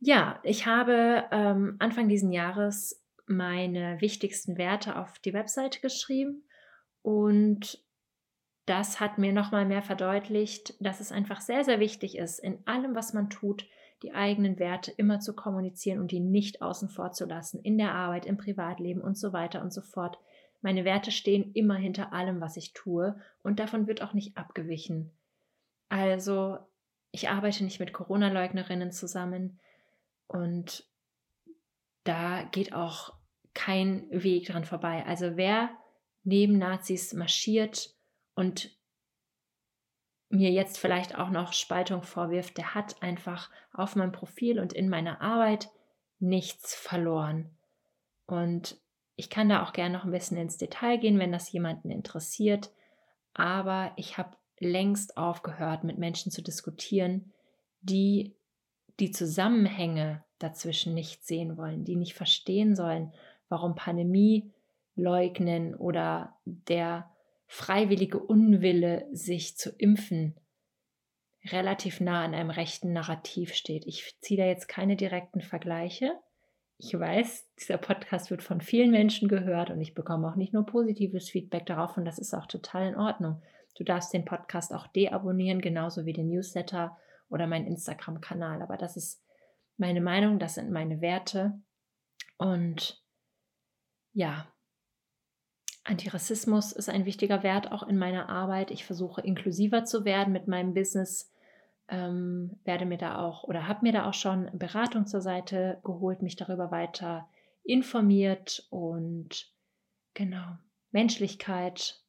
ja, 0.00 0.40
ich 0.42 0.66
habe 0.66 1.24
ähm, 1.30 1.76
Anfang 1.78 2.08
diesen 2.08 2.32
Jahres 2.32 3.04
meine 3.26 4.00
wichtigsten 4.00 4.58
Werte 4.58 4.96
auf 4.96 5.18
die 5.20 5.32
Webseite 5.32 5.80
geschrieben 5.80 6.44
und 7.02 7.78
das 8.66 9.00
hat 9.00 9.18
mir 9.18 9.32
nochmal 9.32 9.66
mehr 9.66 9.82
verdeutlicht, 9.82 10.74
dass 10.80 11.00
es 11.00 11.12
einfach 11.12 11.40
sehr, 11.40 11.64
sehr 11.64 11.80
wichtig 11.80 12.16
ist, 12.16 12.38
in 12.38 12.58
allem, 12.66 12.94
was 12.94 13.12
man 13.12 13.28
tut, 13.28 13.66
die 14.02 14.12
eigenen 14.12 14.58
Werte 14.58 14.92
immer 14.92 15.20
zu 15.20 15.34
kommunizieren 15.34 15.98
und 15.98 16.10
die 16.10 16.20
nicht 16.20 16.62
außen 16.62 16.88
vor 16.88 17.12
zu 17.12 17.26
lassen, 17.26 17.60
in 17.60 17.78
der 17.78 17.94
Arbeit, 17.94 18.26
im 18.26 18.36
Privatleben 18.36 19.02
und 19.02 19.18
so 19.18 19.32
weiter 19.32 19.60
und 19.62 19.72
so 19.72 19.82
fort. 19.82 20.18
Meine 20.62 20.84
Werte 20.84 21.10
stehen 21.10 21.52
immer 21.54 21.76
hinter 21.76 22.12
allem, 22.12 22.40
was 22.40 22.56
ich 22.56 22.72
tue 22.72 23.18
und 23.42 23.58
davon 23.58 23.86
wird 23.86 24.02
auch 24.02 24.12
nicht 24.12 24.36
abgewichen. 24.36 25.10
Also, 25.88 26.58
ich 27.12 27.28
arbeite 27.28 27.64
nicht 27.64 27.80
mit 27.80 27.92
Corona-Leugnerinnen 27.92 28.92
zusammen 28.92 29.58
und 30.26 30.84
da 32.04 32.44
geht 32.44 32.72
auch 32.72 33.14
kein 33.54 34.06
Weg 34.10 34.46
dran 34.46 34.64
vorbei. 34.64 35.04
Also, 35.06 35.36
wer 35.36 35.70
neben 36.22 36.58
Nazis 36.58 37.14
marschiert 37.14 37.94
und 38.34 38.70
mir 40.28 40.50
jetzt 40.50 40.78
vielleicht 40.78 41.18
auch 41.18 41.30
noch 41.30 41.52
Spaltung 41.52 42.02
vorwirft, 42.02 42.56
der 42.56 42.74
hat 42.74 43.02
einfach 43.02 43.50
auf 43.72 43.96
meinem 43.96 44.12
Profil 44.12 44.60
und 44.60 44.72
in 44.72 44.88
meiner 44.88 45.20
Arbeit 45.20 45.70
nichts 46.20 46.74
verloren. 46.74 47.50
Und 48.26 48.78
ich 49.20 49.28
kann 49.28 49.50
da 49.50 49.62
auch 49.62 49.74
gerne 49.74 49.94
noch 49.94 50.06
ein 50.06 50.12
bisschen 50.12 50.38
ins 50.38 50.56
Detail 50.56 50.96
gehen, 50.96 51.18
wenn 51.18 51.30
das 51.30 51.52
jemanden 51.52 51.90
interessiert. 51.90 52.70
Aber 53.34 53.92
ich 53.96 54.16
habe 54.16 54.30
längst 54.58 55.18
aufgehört, 55.18 55.84
mit 55.84 55.98
Menschen 55.98 56.32
zu 56.32 56.42
diskutieren, 56.42 57.30
die 57.82 58.34
die 58.98 59.10
Zusammenhänge 59.10 60.24
dazwischen 60.38 60.94
nicht 60.94 61.26
sehen 61.26 61.58
wollen, 61.58 61.84
die 61.84 61.96
nicht 61.96 62.14
verstehen 62.14 62.74
sollen, 62.74 63.12
warum 63.50 63.74
Pandemie 63.74 64.54
leugnen 64.94 65.74
oder 65.74 66.34
der 66.46 67.10
freiwillige 67.46 68.20
Unwille, 68.20 69.06
sich 69.12 69.58
zu 69.58 69.68
impfen, 69.76 70.34
relativ 71.44 72.00
nah 72.00 72.24
an 72.24 72.34
einem 72.34 72.50
rechten 72.50 72.94
Narrativ 72.94 73.52
steht. 73.52 73.86
Ich 73.86 74.16
ziehe 74.22 74.40
da 74.40 74.46
jetzt 74.46 74.66
keine 74.66 74.96
direkten 74.96 75.42
Vergleiche, 75.42 76.18
ich 76.82 76.98
weiß, 76.98 77.46
dieser 77.58 77.76
Podcast 77.76 78.30
wird 78.30 78.42
von 78.42 78.62
vielen 78.62 78.90
Menschen 78.90 79.28
gehört 79.28 79.68
und 79.68 79.80
ich 79.82 79.94
bekomme 79.94 80.26
auch 80.26 80.36
nicht 80.36 80.54
nur 80.54 80.64
positives 80.64 81.28
Feedback 81.28 81.66
darauf 81.66 81.98
und 81.98 82.06
das 82.06 82.18
ist 82.18 82.32
auch 82.32 82.46
total 82.46 82.88
in 82.88 82.96
Ordnung. 82.96 83.42
Du 83.76 83.84
darfst 83.84 84.14
den 84.14 84.24
Podcast 84.24 84.72
auch 84.72 84.86
deabonnieren, 84.86 85.60
genauso 85.60 86.06
wie 86.06 86.14
den 86.14 86.28
Newsletter 86.28 86.96
oder 87.28 87.46
meinen 87.46 87.66
Instagram-Kanal. 87.66 88.62
Aber 88.62 88.78
das 88.78 88.96
ist 88.96 89.22
meine 89.76 90.00
Meinung, 90.00 90.38
das 90.38 90.54
sind 90.54 90.70
meine 90.70 91.02
Werte. 91.02 91.60
Und 92.38 93.02
ja, 94.14 94.50
Antirassismus 95.84 96.72
ist 96.72 96.88
ein 96.88 97.04
wichtiger 97.04 97.42
Wert 97.42 97.72
auch 97.72 97.86
in 97.86 97.98
meiner 97.98 98.30
Arbeit. 98.30 98.70
Ich 98.70 98.86
versuche 98.86 99.20
inklusiver 99.20 99.84
zu 99.84 100.06
werden 100.06 100.32
mit 100.32 100.48
meinem 100.48 100.72
Business 100.72 101.30
ähm, 101.90 102.58
werde 102.64 102.86
mir 102.86 102.98
da 102.98 103.18
auch 103.18 103.44
oder 103.44 103.66
habe 103.68 103.80
mir 103.82 103.92
da 103.92 104.08
auch 104.08 104.14
schon 104.14 104.48
Beratung 104.54 105.06
zur 105.06 105.20
Seite 105.20 105.80
geholt, 105.84 106.22
mich 106.22 106.36
darüber 106.36 106.70
weiter 106.70 107.28
informiert 107.64 108.66
und 108.70 109.52
genau, 110.14 110.56
Menschlichkeit, 110.92 112.00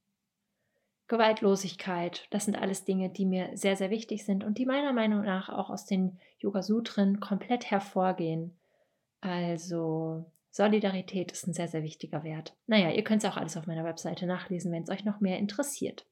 Gewaltlosigkeit, 1.07 2.27
das 2.29 2.45
sind 2.45 2.55
alles 2.55 2.85
Dinge, 2.85 3.09
die 3.09 3.25
mir 3.25 3.49
sehr, 3.55 3.75
sehr 3.75 3.89
wichtig 3.89 4.23
sind 4.23 4.43
und 4.43 4.57
die 4.57 4.65
meiner 4.65 4.93
Meinung 4.93 5.23
nach 5.23 5.49
auch 5.49 5.69
aus 5.69 5.85
den 5.85 6.17
Yoga 6.37 6.63
Sutren 6.63 7.19
komplett 7.19 7.69
hervorgehen. 7.69 8.57
Also 9.19 10.31
Solidarität 10.51 11.31
ist 11.31 11.47
ein 11.47 11.53
sehr, 11.53 11.67
sehr 11.67 11.83
wichtiger 11.83 12.23
Wert. 12.23 12.55
Naja, 12.67 12.91
ihr 12.91 13.03
könnt 13.03 13.23
es 13.23 13.29
auch 13.29 13.37
alles 13.37 13.57
auf 13.57 13.67
meiner 13.67 13.83
Webseite 13.83 14.25
nachlesen, 14.25 14.71
wenn 14.71 14.83
es 14.83 14.89
euch 14.89 15.03
noch 15.03 15.19
mehr 15.19 15.37
interessiert. 15.37 16.05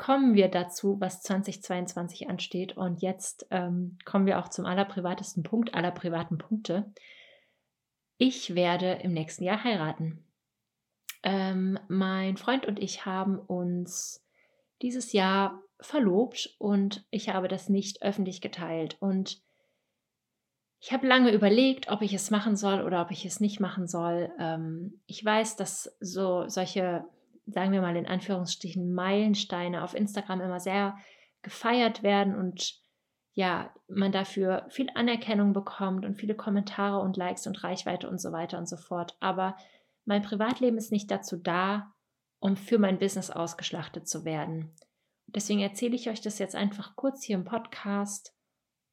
Kommen 0.00 0.32
wir 0.32 0.48
dazu, 0.48 0.98
was 0.98 1.20
2022 1.20 2.30
ansteht. 2.30 2.74
Und 2.74 3.02
jetzt 3.02 3.46
ähm, 3.50 3.98
kommen 4.06 4.24
wir 4.24 4.38
auch 4.38 4.48
zum 4.48 4.64
allerprivatesten 4.64 5.42
Punkt 5.42 5.74
aller 5.74 5.90
privaten 5.90 6.38
Punkte. 6.38 6.90
Ich 8.16 8.54
werde 8.54 8.92
im 9.02 9.12
nächsten 9.12 9.44
Jahr 9.44 9.62
heiraten. 9.62 10.24
Ähm, 11.22 11.78
mein 11.88 12.38
Freund 12.38 12.64
und 12.64 12.78
ich 12.78 13.04
haben 13.04 13.38
uns 13.38 14.24
dieses 14.80 15.12
Jahr 15.12 15.60
verlobt 15.80 16.56
und 16.56 17.04
ich 17.10 17.28
habe 17.28 17.48
das 17.48 17.68
nicht 17.68 18.00
öffentlich 18.00 18.40
geteilt. 18.40 18.96
Und 19.00 19.42
ich 20.80 20.94
habe 20.94 21.06
lange 21.06 21.30
überlegt, 21.30 21.90
ob 21.90 22.00
ich 22.00 22.14
es 22.14 22.30
machen 22.30 22.56
soll 22.56 22.80
oder 22.80 23.02
ob 23.02 23.10
ich 23.10 23.26
es 23.26 23.38
nicht 23.38 23.60
machen 23.60 23.86
soll. 23.86 24.32
Ähm, 24.38 25.02
ich 25.04 25.22
weiß, 25.22 25.56
dass 25.56 25.94
so 26.00 26.48
solche, 26.48 27.04
sagen 27.52 27.72
wir 27.72 27.80
mal 27.80 27.96
in 27.96 28.06
Anführungsstrichen, 28.06 28.92
Meilensteine 28.92 29.82
auf 29.82 29.94
Instagram 29.94 30.40
immer 30.40 30.60
sehr 30.60 30.96
gefeiert 31.42 32.02
werden 32.02 32.34
und 32.34 32.80
ja, 33.32 33.72
man 33.88 34.12
dafür 34.12 34.66
viel 34.70 34.88
Anerkennung 34.94 35.52
bekommt 35.52 36.04
und 36.04 36.16
viele 36.16 36.34
Kommentare 36.34 37.00
und 37.00 37.16
Likes 37.16 37.46
und 37.46 37.62
Reichweite 37.62 38.08
und 38.08 38.20
so 38.20 38.32
weiter 38.32 38.58
und 38.58 38.68
so 38.68 38.76
fort. 38.76 39.16
Aber 39.20 39.56
mein 40.04 40.22
Privatleben 40.22 40.76
ist 40.76 40.92
nicht 40.92 41.10
dazu 41.10 41.36
da, 41.36 41.94
um 42.40 42.56
für 42.56 42.78
mein 42.78 42.98
Business 42.98 43.30
ausgeschlachtet 43.30 44.08
zu 44.08 44.24
werden. 44.24 44.74
Deswegen 45.26 45.60
erzähle 45.60 45.94
ich 45.94 46.10
euch 46.10 46.20
das 46.20 46.38
jetzt 46.38 46.56
einfach 46.56 46.96
kurz 46.96 47.22
hier 47.22 47.36
im 47.36 47.44
Podcast, 47.44 48.34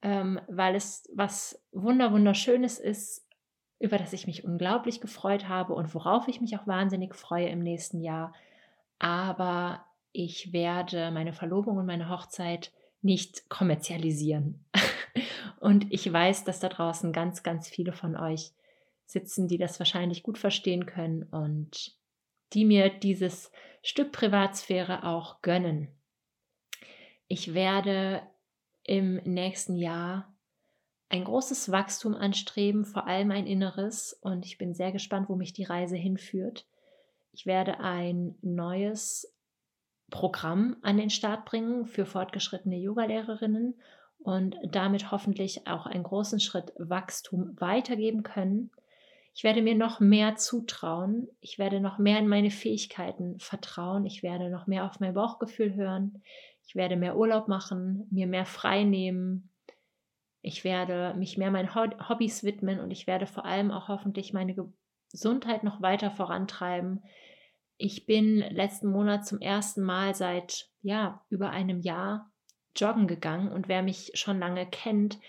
ähm, 0.02 0.40
weil 0.48 0.76
es 0.76 1.10
was 1.14 1.64
wunder 1.72 2.12
wunderschönes 2.12 2.78
ist, 2.78 3.27
über 3.80 3.98
das 3.98 4.14
ich 4.14 4.28
mich 4.28 4.44
unglaublich 4.44 5.02
gefreut 5.02 5.48
habe 5.48 5.74
und 5.74 5.94
worauf 5.94 6.28
ich 6.28 6.42
mich 6.42 6.58
auch 6.58 6.66
wahnsinnig 6.68 7.16
freue 7.16 7.48
im 7.50 7.60
nächsten 7.60 8.02
Jahr. 8.02 8.34
Aber 9.00 9.86
ich 10.12 10.52
werde 10.52 11.12
meine 11.12 11.34
Verlobung 11.34 11.78
und 11.78 11.86
meine 11.86 12.10
Hochzeit 12.10 12.72
nicht 13.02 13.50
kommerzialisieren. 13.50 14.66
und 15.60 15.92
ich 15.92 16.12
weiß, 16.12 16.44
dass 16.44 16.60
da 16.60 16.70
draußen 16.70 17.14
ganz, 17.14 17.44
ganz 17.44 17.70
viele 17.70 17.94
von 17.94 18.16
euch 18.16 18.52
sitzen, 19.06 19.48
die 19.48 19.58
das 19.58 19.80
wahrscheinlich 19.80 20.24
gut 20.24 20.38
verstehen 20.38 20.86
können 20.86 21.24
und 21.24 21.96
die 22.54 22.66
mir 22.66 22.90
dieses 22.90 23.52
Stück 23.84 24.12
Privatsphäre 24.12 25.04
auch 25.04 25.42
gönnen. 25.42 25.90
Ich 27.28 27.54
werde 27.54 28.22
im 28.84 29.16
nächsten 29.18 29.76
Jahr 29.76 30.34
ein 31.10 31.24
großes 31.24 31.72
Wachstum 31.72 32.16
anstreben, 32.16 32.86
vor 32.86 33.08
allem 33.08 33.32
ein 33.32 33.48
inneres, 33.48 34.14
und 34.22 34.46
ich 34.46 34.58
bin 34.58 34.74
sehr 34.74 34.92
gespannt, 34.92 35.30
wo 35.30 35.36
mich 35.36 35.54
die 35.54 35.64
Reise 35.64 35.96
hinführt. 35.96 36.66
Ich 37.32 37.46
werde 37.46 37.80
ein 37.80 38.36
neues 38.42 39.34
Programm 40.10 40.78
an 40.82 40.98
den 40.98 41.10
Start 41.10 41.46
bringen 41.46 41.86
für 41.86 42.06
fortgeschrittene 42.06 42.78
Yogalehrerinnen 42.78 43.76
und 44.20 44.56
damit 44.64 45.12
hoffentlich 45.12 45.68
auch 45.68 45.86
einen 45.86 46.04
großen 46.04 46.40
Schritt 46.40 46.74
Wachstum 46.78 47.56
weitergeben 47.60 48.24
können. 48.24 48.72
Ich 49.34 49.44
werde 49.44 49.62
mir 49.62 49.76
noch 49.76 50.00
mehr 50.00 50.36
zutrauen. 50.36 51.28
Ich 51.42 51.60
werde 51.60 51.80
noch 51.80 52.00
mehr 52.00 52.18
in 52.18 52.28
meine 52.28 52.50
Fähigkeiten 52.50 53.38
vertrauen. 53.40 54.06
Ich 54.06 54.24
werde 54.24 54.50
noch 54.50 54.66
mehr 54.66 54.86
auf 54.86 55.00
mein 55.00 55.14
Bauchgefühl 55.14 55.76
hören. 55.76 56.24
Ich 56.66 56.76
werde 56.76 56.96
mehr 56.96 57.16
Urlaub 57.16 57.48
machen, 57.48 58.08
mir 58.10 58.26
mehr 58.26 58.46
frei 58.46 58.84
nehmen. 58.84 59.50
Ich 60.48 60.64
werde 60.64 61.14
mich 61.18 61.38
mehr 61.38 61.52
meinen 61.52 61.76
Hobbys 61.76 62.46
widmen 62.46 62.80
und 62.80 62.90
ich 62.92 63.06
werde 63.06 63.28
vor 63.28 63.44
allem 63.44 63.70
auch 63.70 63.90
hoffentlich 63.90 64.32
meine 64.32 64.56
Gesundheit 65.12 65.66
noch 65.66 65.82
weiter 65.82 66.10
vorantreiben. 66.10 67.04
Ich 67.76 68.06
bin 68.06 68.38
letzten 68.38 68.88
Monat 68.88 69.28
zum 69.28 69.42
ersten 69.42 69.82
Mal 69.82 70.16
seit 70.16 70.70
ja, 70.82 71.22
über 71.30 71.50
einem 71.50 71.82
Jahr 71.82 72.32
joggen 72.78 73.08
gegangen 73.08 73.52
und 73.52 73.68
wer 73.68 73.84
mich 73.84 74.12
schon 74.14 74.40
lange 74.40 74.66
kennt, 74.66 75.20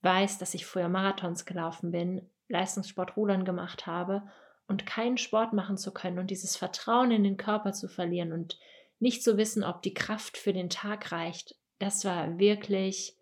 weiß, 0.00 0.38
dass 0.38 0.54
ich 0.54 0.64
früher 0.64 0.88
Marathons 0.88 1.44
gelaufen 1.44 1.90
bin 1.90 2.30
Leistungssport 2.48 3.14
Rudern 3.18 3.44
gemacht 3.44 3.86
habe 3.86 4.22
und 4.68 4.86
keinen 4.86 5.18
Sport 5.18 5.52
machen 5.52 5.76
zu 5.76 5.92
können 5.92 6.18
und 6.18 6.30
dieses 6.30 6.56
Vertrauen 6.56 7.10
in 7.10 7.24
den 7.24 7.36
Körper 7.36 7.74
zu 7.74 7.88
verlieren 7.88 8.32
und 8.32 8.58
nicht 9.00 9.22
zu 9.22 9.36
wissen, 9.36 9.64
ob 9.64 9.82
die 9.82 9.92
Kraft 9.92 10.38
für 10.38 10.54
den 10.54 10.70
Tag 10.70 11.12
reicht, 11.12 11.56
das 11.78 12.06
war 12.06 12.38
wirklich, 12.38 13.18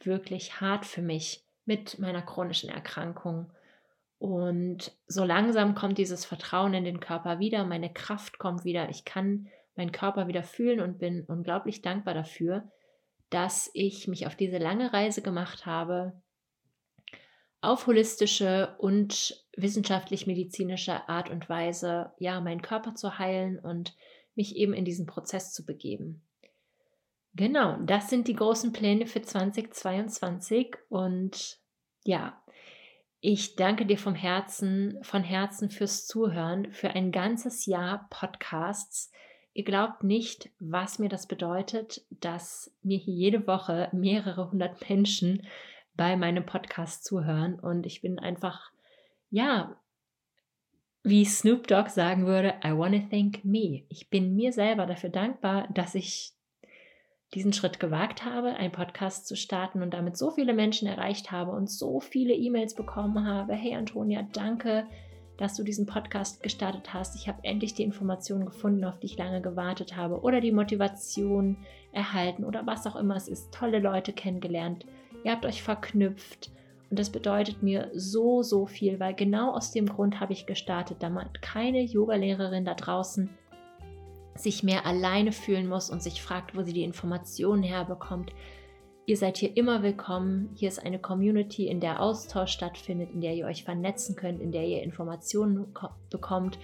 wirklich 0.00 0.60
hart 0.60 0.86
für 0.86 1.02
mich 1.02 1.44
mit 1.64 1.98
meiner 1.98 2.22
chronischen 2.22 2.70
Erkrankung. 2.70 3.52
Und 4.18 4.92
so 5.06 5.24
langsam 5.24 5.74
kommt 5.74 5.98
dieses 5.98 6.24
Vertrauen 6.24 6.74
in 6.74 6.84
den 6.84 7.00
Körper 7.00 7.38
wieder, 7.38 7.64
meine 7.64 7.92
Kraft 7.92 8.38
kommt 8.38 8.64
wieder, 8.64 8.88
ich 8.88 9.04
kann 9.04 9.48
meinen 9.76 9.92
Körper 9.92 10.28
wieder 10.28 10.44
fühlen 10.44 10.80
und 10.80 10.98
bin 10.98 11.24
unglaublich 11.24 11.82
dankbar 11.82 12.14
dafür, 12.14 12.70
dass 13.30 13.70
ich 13.74 14.06
mich 14.06 14.26
auf 14.26 14.36
diese 14.36 14.58
lange 14.58 14.92
Reise 14.92 15.20
gemacht 15.20 15.66
habe, 15.66 16.12
auf 17.60 17.86
holistische 17.86 18.76
und 18.78 19.44
wissenschaftlich-medizinische 19.56 21.08
Art 21.08 21.30
und 21.30 21.48
Weise, 21.48 22.12
ja, 22.18 22.40
meinen 22.40 22.62
Körper 22.62 22.94
zu 22.94 23.18
heilen 23.18 23.58
und 23.58 23.96
mich 24.34 24.56
eben 24.56 24.74
in 24.74 24.84
diesen 24.84 25.06
Prozess 25.06 25.52
zu 25.52 25.64
begeben. 25.64 26.22
Genau, 27.36 27.76
das 27.80 28.10
sind 28.10 28.28
die 28.28 28.36
großen 28.36 28.72
Pläne 28.72 29.06
für 29.06 29.20
2022 29.20 30.76
und 30.88 31.58
ja, 32.04 32.40
ich 33.20 33.56
danke 33.56 33.86
dir 33.86 33.98
vom 33.98 34.14
Herzen, 34.14 34.98
von 35.02 35.24
Herzen 35.24 35.70
fürs 35.70 36.06
Zuhören, 36.06 36.70
für 36.70 36.90
ein 36.90 37.10
ganzes 37.10 37.66
Jahr 37.66 38.06
Podcasts. 38.10 39.10
Ihr 39.52 39.64
glaubt 39.64 40.04
nicht, 40.04 40.50
was 40.60 40.98
mir 40.98 41.08
das 41.08 41.26
bedeutet, 41.26 42.04
dass 42.10 42.72
mir 42.82 42.98
hier 42.98 43.14
jede 43.14 43.46
Woche 43.46 43.88
mehrere 43.92 44.52
hundert 44.52 44.88
Menschen 44.88 45.46
bei 45.94 46.16
meinem 46.16 46.46
Podcast 46.46 47.04
zuhören. 47.04 47.58
Und 47.58 47.86
ich 47.86 48.02
bin 48.02 48.18
einfach, 48.18 48.70
ja, 49.30 49.80
wie 51.02 51.24
Snoop 51.24 51.66
Dogg 51.66 51.88
sagen 51.88 52.26
würde, 52.26 52.54
I 52.64 52.76
want 52.76 52.94
to 52.94 53.08
thank 53.08 53.44
me. 53.44 53.84
Ich 53.88 54.10
bin 54.10 54.36
mir 54.36 54.52
selber 54.52 54.86
dafür 54.86 55.10
dankbar, 55.10 55.66
dass 55.72 55.94
ich 55.94 56.34
diesen 57.34 57.52
Schritt 57.52 57.80
gewagt 57.80 58.24
habe, 58.24 58.54
einen 58.54 58.72
Podcast 58.72 59.26
zu 59.26 59.36
starten 59.36 59.82
und 59.82 59.92
damit 59.92 60.16
so 60.16 60.30
viele 60.30 60.54
Menschen 60.54 60.88
erreicht 60.88 61.32
habe 61.32 61.50
und 61.50 61.70
so 61.70 62.00
viele 62.00 62.34
E-Mails 62.34 62.74
bekommen 62.74 63.26
habe. 63.26 63.54
Hey 63.54 63.74
Antonia, 63.74 64.26
danke, 64.32 64.86
dass 65.36 65.56
du 65.56 65.64
diesen 65.64 65.86
Podcast 65.86 66.42
gestartet 66.42 66.94
hast. 66.94 67.16
Ich 67.16 67.28
habe 67.28 67.42
endlich 67.42 67.74
die 67.74 67.82
Informationen 67.82 68.46
gefunden, 68.46 68.84
auf 68.84 68.98
die 69.00 69.06
ich 69.06 69.18
lange 69.18 69.42
gewartet 69.42 69.96
habe 69.96 70.20
oder 70.20 70.40
die 70.40 70.52
Motivation 70.52 71.58
erhalten 71.92 72.44
oder 72.44 72.66
was 72.66 72.86
auch 72.86 72.96
immer 72.96 73.16
es 73.16 73.28
ist. 73.28 73.52
Tolle 73.52 73.80
Leute 73.80 74.12
kennengelernt 74.12 74.86
ihr 75.24 75.32
habt 75.32 75.46
euch 75.46 75.62
verknüpft. 75.62 76.50
Und 76.90 76.98
das 76.98 77.10
bedeutet 77.10 77.62
mir 77.62 77.90
so, 77.94 78.42
so 78.42 78.66
viel, 78.66 79.00
weil 79.00 79.14
genau 79.14 79.52
aus 79.52 79.72
dem 79.72 79.86
Grund 79.86 80.20
habe 80.20 80.32
ich 80.32 80.46
gestartet, 80.46 80.98
damit 81.00 81.42
keine 81.42 81.82
Yogalehrerin 81.82 82.64
da 82.64 82.74
draußen 82.74 83.30
sich 84.36 84.62
mehr 84.62 84.86
alleine 84.86 85.32
fühlen 85.32 85.68
muss 85.68 85.90
und 85.90 86.02
sich 86.02 86.22
fragt, 86.22 86.56
wo 86.56 86.62
sie 86.62 86.72
die 86.72 86.84
Informationen 86.84 87.62
herbekommt. 87.62 88.32
Ihr 89.06 89.16
seid 89.16 89.36
hier 89.36 89.56
immer 89.56 89.82
willkommen. 89.82 90.50
Hier 90.54 90.68
ist 90.68 90.84
eine 90.84 90.98
Community, 90.98 91.66
in 91.68 91.80
der 91.80 92.00
Austausch 92.00 92.52
stattfindet, 92.52 93.10
in 93.12 93.20
der 93.20 93.34
ihr 93.34 93.46
euch 93.46 93.62
vernetzen 93.62 94.16
könnt, 94.16 94.40
in 94.40 94.50
der 94.50 94.64
ihr 94.64 94.82
Informationen 94.82 95.74
bekommt 96.10 96.58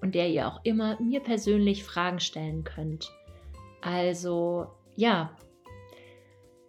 und 0.00 0.14
der 0.14 0.28
ihr 0.28 0.48
auch 0.48 0.60
immer 0.64 1.00
mir 1.00 1.20
persönlich 1.20 1.84
Fragen 1.84 2.20
stellen 2.20 2.64
könnt. 2.64 3.12
Also 3.80 4.66
ja, 4.96 5.36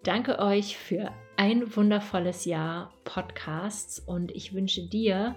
danke 0.04 0.40
euch 0.40 0.78
für 0.78 1.12
ein 1.38 1.76
wundervolles 1.76 2.46
Jahr 2.46 2.94
Podcasts 3.04 4.00
und 4.00 4.32
ich 4.32 4.54
wünsche 4.54 4.88
dir 4.88 5.36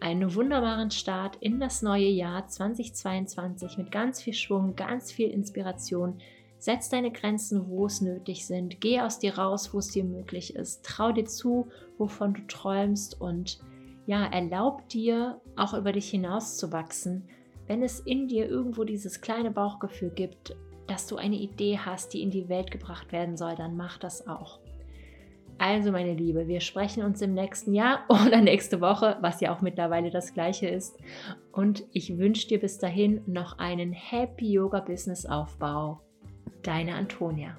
einen 0.00 0.34
wunderbaren 0.34 0.90
Start 0.90 1.36
in 1.40 1.60
das 1.60 1.82
neue 1.82 2.08
Jahr 2.08 2.46
2022 2.46 3.78
mit 3.78 3.90
ganz 3.90 4.22
viel 4.22 4.34
Schwung, 4.34 4.76
ganz 4.76 5.10
viel 5.10 5.30
Inspiration. 5.30 6.20
Setz 6.58 6.88
deine 6.88 7.12
Grenzen, 7.12 7.68
wo 7.68 7.86
es 7.86 8.00
nötig 8.00 8.46
sind. 8.46 8.80
Geh 8.80 9.00
aus 9.00 9.18
dir 9.18 9.38
raus, 9.38 9.72
wo 9.72 9.78
es 9.78 9.88
dir 9.88 10.04
möglich 10.04 10.56
ist. 10.56 10.84
Trau 10.84 11.12
dir 11.12 11.24
zu, 11.24 11.68
wovon 11.98 12.34
du 12.34 12.46
träumst 12.46 13.20
und 13.20 13.60
ja, 14.06 14.24
erlaub 14.24 14.88
dir 14.88 15.40
auch 15.56 15.74
über 15.74 15.92
dich 15.92 16.10
hinaus 16.10 16.56
zu 16.56 16.72
wachsen. 16.72 17.28
Wenn 17.66 17.82
es 17.82 18.00
in 18.00 18.26
dir 18.26 18.48
irgendwo 18.48 18.84
dieses 18.84 19.20
kleine 19.20 19.50
Bauchgefühl 19.50 20.10
gibt, 20.10 20.56
dass 20.86 21.06
du 21.06 21.16
eine 21.16 21.36
Idee 21.36 21.78
hast, 21.78 22.14
die 22.14 22.22
in 22.22 22.30
die 22.30 22.48
Welt 22.48 22.70
gebracht 22.70 23.12
werden 23.12 23.36
soll, 23.36 23.54
dann 23.54 23.76
mach 23.76 23.98
das 23.98 24.26
auch. 24.26 24.58
Also, 25.58 25.90
meine 25.90 26.14
Liebe, 26.14 26.46
wir 26.46 26.60
sprechen 26.60 27.02
uns 27.02 27.20
im 27.20 27.34
nächsten 27.34 27.74
Jahr 27.74 28.04
oder 28.08 28.40
nächste 28.40 28.80
Woche, 28.80 29.18
was 29.20 29.40
ja 29.40 29.54
auch 29.54 29.60
mittlerweile 29.60 30.10
das 30.10 30.32
gleiche 30.32 30.68
ist. 30.68 30.98
Und 31.52 31.84
ich 31.92 32.16
wünsche 32.16 32.46
dir 32.46 32.60
bis 32.60 32.78
dahin 32.78 33.22
noch 33.26 33.58
einen 33.58 33.92
Happy 33.92 34.52
Yoga 34.52 34.80
Business 34.80 35.26
Aufbau. 35.26 36.00
Deine 36.62 36.94
Antonia. 36.94 37.56